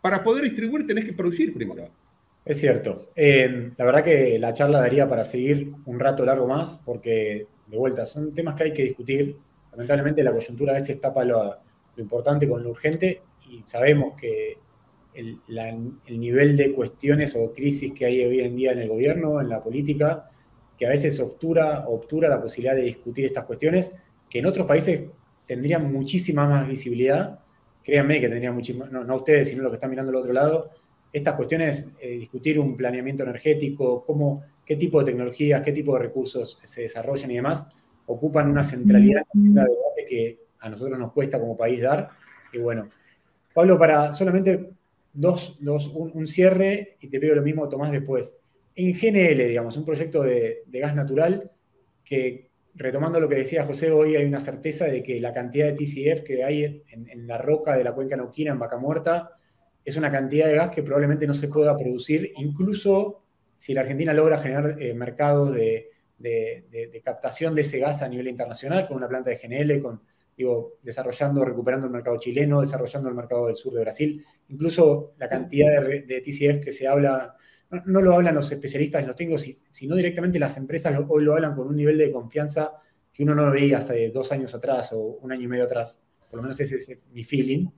[0.00, 1.88] para poder distribuir tenés que producir primero.
[2.44, 3.10] Es cierto.
[3.14, 7.78] Eh, la verdad que la charla daría para seguir un rato largo más, porque de
[7.78, 9.36] vuelta son temas que hay que discutir.
[9.72, 11.56] Lamentablemente la coyuntura a veces tapa lo,
[11.96, 14.58] importante con lo urgente y sabemos que
[15.14, 15.38] el,
[16.08, 19.62] nivel de cuestiones o crisis que hay hoy en día en el gobierno, en la
[19.62, 20.30] política,
[20.78, 23.92] que a veces obtura, obtura la posibilidad de discutir estas cuestiones,
[24.30, 25.04] que en otros países
[25.46, 27.40] tendrían muchísima más visibilidad
[27.90, 30.70] créanme que tendría muchísimo, no, no ustedes, sino los que están mirando al otro lado,
[31.12, 36.02] estas cuestiones, eh, discutir un planeamiento energético, cómo, qué tipo de tecnologías, qué tipo de
[36.02, 37.66] recursos se desarrollan y demás,
[38.06, 42.10] ocupan una centralidad en la debate que a nosotros nos cuesta como país dar.
[42.52, 42.88] Y bueno,
[43.52, 44.70] Pablo, para solamente
[45.12, 48.36] dos, dos un, cierre, y te pido lo mismo, Tomás, después.
[48.76, 51.50] En GNL, digamos, un proyecto de, de gas natural
[52.04, 55.72] que retomando lo que decía José, hoy hay una certeza de que la cantidad de
[55.72, 59.36] TCF que hay en, la roca de la cuenca nauquina, en Vaca Muerta,
[59.84, 63.24] es una cantidad de gas que probablemente no se pueda producir, incluso
[63.56, 65.90] si la Argentina logra generar eh, mercados de,
[67.04, 70.02] captación de ese gas a nivel internacional, con una planta de GNL, con,
[70.36, 75.28] digo, desarrollando, recuperando el mercado chileno, desarrollando el mercado del sur de Brasil, incluso la
[75.28, 77.36] cantidad de, de TCF que se habla
[77.70, 81.68] no, lo hablan los especialistas los técnicos, sino directamente las empresas hoy lo hablan con
[81.68, 82.72] un nivel de confianza
[83.12, 86.38] que uno no veía hace dos años atrás o un año y medio atrás, por
[86.38, 87.68] lo menos ese es mi feeling.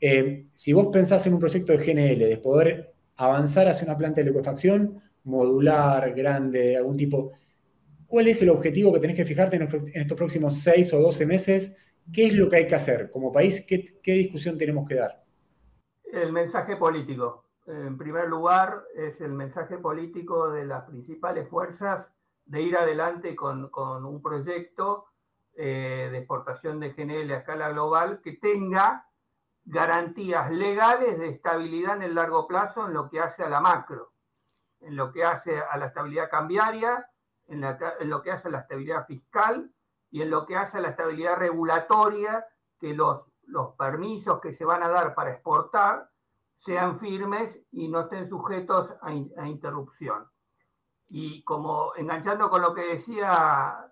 [0.00, 4.20] Eh, si vos pensás en un proyecto de GNL, de poder avanzar hacia una planta
[4.20, 7.32] de liquefacción modular, grande, de algún tipo,
[8.06, 11.76] ¿cuál es el objetivo que tenés que fijarte en, estos próximos seis o doce meses?
[12.12, 13.64] ¿Qué es lo que hay que hacer como país?
[13.66, 15.22] qué discusión tenemos que dar?
[16.12, 22.12] El mensaje político en primer lugar, es el mensaje político de las principales fuerzas
[22.46, 25.06] de ir adelante con, un proyecto
[25.54, 29.06] eh, de exportación de GNL a escala global que tenga
[29.64, 34.12] garantías legales de estabilidad en el largo plazo en lo que hace a la macro,
[34.80, 37.08] en lo que hace a la estabilidad cambiaria,
[37.46, 37.60] en,
[38.08, 39.72] lo que hace a la estabilidad fiscal
[40.10, 42.46] y en lo que hace a la estabilidad regulatoria,
[42.78, 46.10] que los, los permisos que se van a dar para exportar
[46.60, 50.28] sean firmes y no estén sujetos a, interrupción.
[51.08, 53.90] Y como enganchando con lo que decía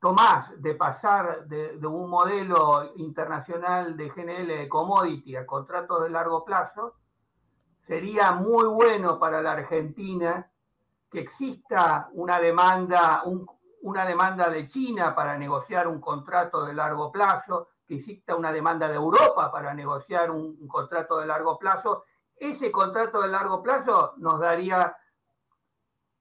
[0.00, 6.42] Tomás, de pasar de, un modelo internacional de GNL de commodity a contratos de largo
[6.42, 6.94] plazo,
[7.78, 10.50] sería muy bueno para la Argentina
[11.10, 13.24] que exista una demanda,
[13.82, 18.86] una demanda de China para negociar un contrato de largo plazo, que exista una demanda
[18.86, 22.04] de Europa para negociar un, contrato de largo plazo,
[22.36, 24.96] ese contrato de largo plazo nos daría,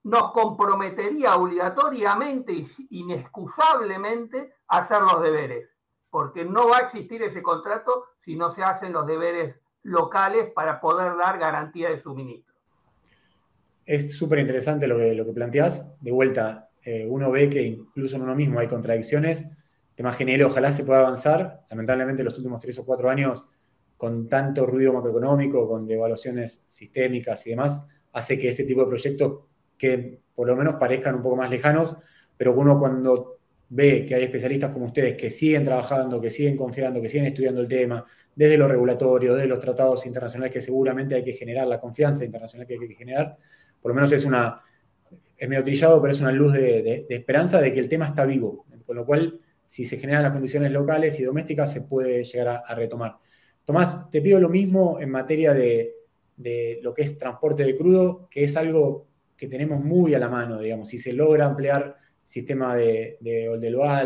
[0.05, 2.53] nos comprometería obligatoriamente,
[2.89, 5.70] inexcusablemente, a hacer los deberes.
[6.09, 10.82] porque no va a existir ese contrato si no se hacen los deberes locales para
[10.82, 12.55] poder dar garantía de suministro.
[13.86, 16.01] Es súper interesante lo que, lo que planteás.
[16.01, 19.45] De vuelta, eh, uno ve que incluso en uno mismo hay contradicciones.
[20.00, 21.66] Tema GNL, ojalá se pueda avanzar.
[21.70, 23.50] Lamentablemente, los últimos tres o cuatro años,
[23.97, 29.41] con tanto ruido macroeconómico, con devaluaciones sistémicas y demás, hace que ese tipo de proyectos
[29.78, 31.97] que por lo menos parezcan un poco más lejanos,
[32.38, 37.02] pero uno cuando ve que hay especialistas como ustedes que siguen trabajando, que siguen confiando,
[37.02, 41.26] que siguen estudiando el tema, desde lo regulatorio, desde los tratados internacionales que seguramente hay
[41.26, 43.36] que generar, la confianza internacional que hay que generar,
[43.82, 44.62] por lo menos es una,
[45.38, 48.66] es medio trillado, pero es una luz de, esperanza de que el tema está vivo,
[48.86, 52.74] con lo cual si se generan las condiciones locales y domésticas se puede llegar a,
[52.74, 53.17] retomar.
[53.63, 55.93] Tomás, te pido lo mismo en materia de,
[56.82, 59.05] lo que es transporte de crudo, que es algo
[59.38, 63.45] que tenemos muy a la mano, digamos, si se logra ampliar sistema de, de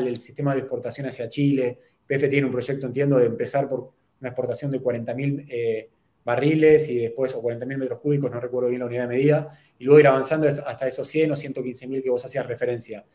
[0.05, 1.79] el sistema de exportación hacia Chile.
[2.05, 5.89] PF tiene un proyecto, entiendo, de empezar por una exportación de 40.000 eh,
[6.25, 9.85] barriles y después, o 40.000 metros cúbicos, no recuerdo bien la unidad de medida, y
[9.85, 13.05] luego ir avanzando hasta esos 100 o 115.000 que vos hacías referencia.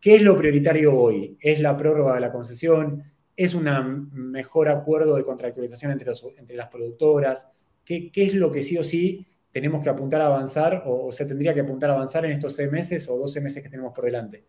[0.00, 1.36] ¿Qué es lo prioritario hoy?
[1.40, 3.02] ¿Es la prórroga de la concesión?
[3.36, 6.06] ¿Es un mejor acuerdo de contractualización entre,
[6.56, 7.48] las productoras?
[7.84, 11.24] ¿Qué, ¿Qué es lo que sí o sí tenemos que apuntar a avanzar o, se
[11.24, 14.04] tendría que apuntar a avanzar en estos seis meses o 12 meses que tenemos por
[14.04, 14.44] delante?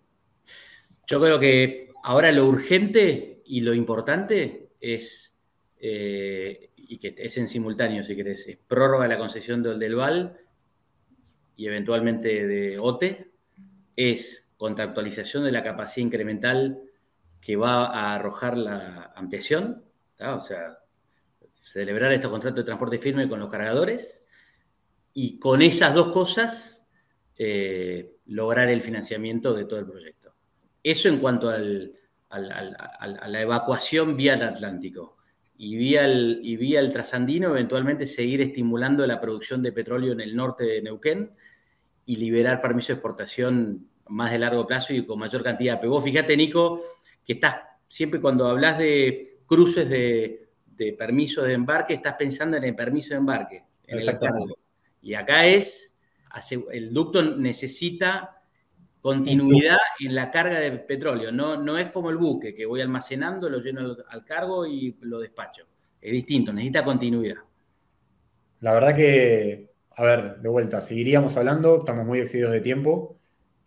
[1.08, 5.36] Yo creo que ahora lo urgente y lo importante es,
[5.80, 10.38] eh, y que es en simultáneo si querés, es prórroga de la concesión del Val
[11.56, 13.32] y eventualmente de OTE,
[13.96, 16.82] es contractualización de la capacidad incremental
[17.40, 19.86] que va a arrojar la ampliación,
[20.20, 20.80] o sea,
[21.56, 24.22] celebrar estos contratos de transporte firme con los cargadores
[25.14, 26.86] y con esas dos cosas
[27.38, 30.34] eh, lograr el financiamiento de todo el proyecto.
[30.84, 35.16] Eso en cuanto a la evacuación vía el Atlántico
[35.58, 40.20] y vía el, y vía el trasandino, eventualmente seguir estimulando la producción de petróleo en
[40.20, 41.32] el norte de Neuquén
[42.06, 45.80] y liberar permisos de exportación más de largo plazo y con mayor cantidad.
[45.80, 46.82] Pero vos fíjate, Nico,
[47.26, 47.56] que estás
[47.88, 53.10] siempre cuando hablas de cruces de, de permisos de embarque, estás pensando en el permiso
[53.10, 53.64] de embarque.
[53.86, 54.54] Exactamente.
[55.02, 56.00] Y acá es,
[56.72, 58.42] el ducto necesita
[59.02, 61.32] continuidad en la carga de petróleo.
[61.32, 65.20] No, no es como el buque, que voy almacenando, lo lleno al cargo y lo
[65.20, 65.66] despacho.
[66.02, 67.38] Es distinto, necesita continuidad.
[68.62, 73.19] La verdad que, a ver, de vuelta, seguiríamos hablando, estamos muy excedidos de tiempo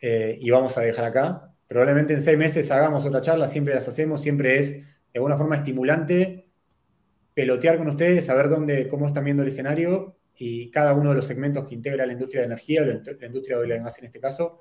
[0.03, 1.55] eh, y vamos a dejar acá.
[1.69, 4.85] Probablemente en seis meses hagamos otra charla, siempre las hacemos, siempre es de
[5.15, 6.49] alguna forma estimulante
[7.35, 11.25] pelotear con ustedes, saber dónde, cómo están viendo el escenario y cada uno de los
[11.25, 14.59] segmentos que integra la industria de energía, la, industria de gas en este caso.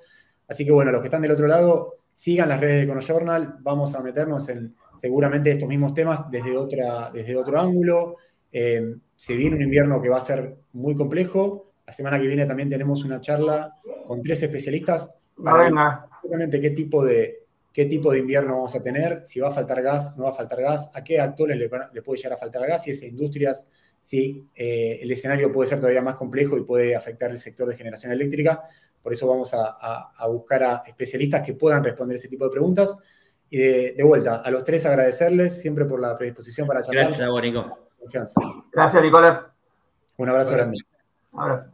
[0.47, 3.95] Así que bueno, los que están del otro lado, sigan las redes de Econojournal, vamos
[3.95, 8.17] a meternos en seguramente estos mismos temas desde, otra, desde otro ángulo.
[8.51, 11.73] Eh, se viene un invierno que va a ser muy complejo.
[11.87, 13.73] La semana que viene también tenemos una charla
[14.05, 15.09] con tres especialistas
[15.43, 19.53] para ver qué tipo de, qué tipo de invierno vamos a tener, si va a
[19.53, 22.37] faltar gas, no va a faltar gas, a qué actores le, le puede llegar a
[22.37, 23.65] faltar gas, si esas industrias
[24.01, 24.49] ¿sí?
[24.55, 28.11] Eh, el escenario puede ser todavía más complejo y puede afectar el sector de generación
[28.11, 28.63] eléctrica.
[29.01, 32.97] Por eso vamos a, buscar a especialistas que puedan responder ese tipo de preguntas.
[33.49, 37.07] Y de, vuelta, a los tres agradecerles siempre por la predisposición para charlar.
[37.07, 37.89] Gracias, Nico.
[38.71, 39.45] Gracias, Nicolás.
[40.17, 40.77] Un abrazo grande.
[41.31, 41.71] Un abrazo.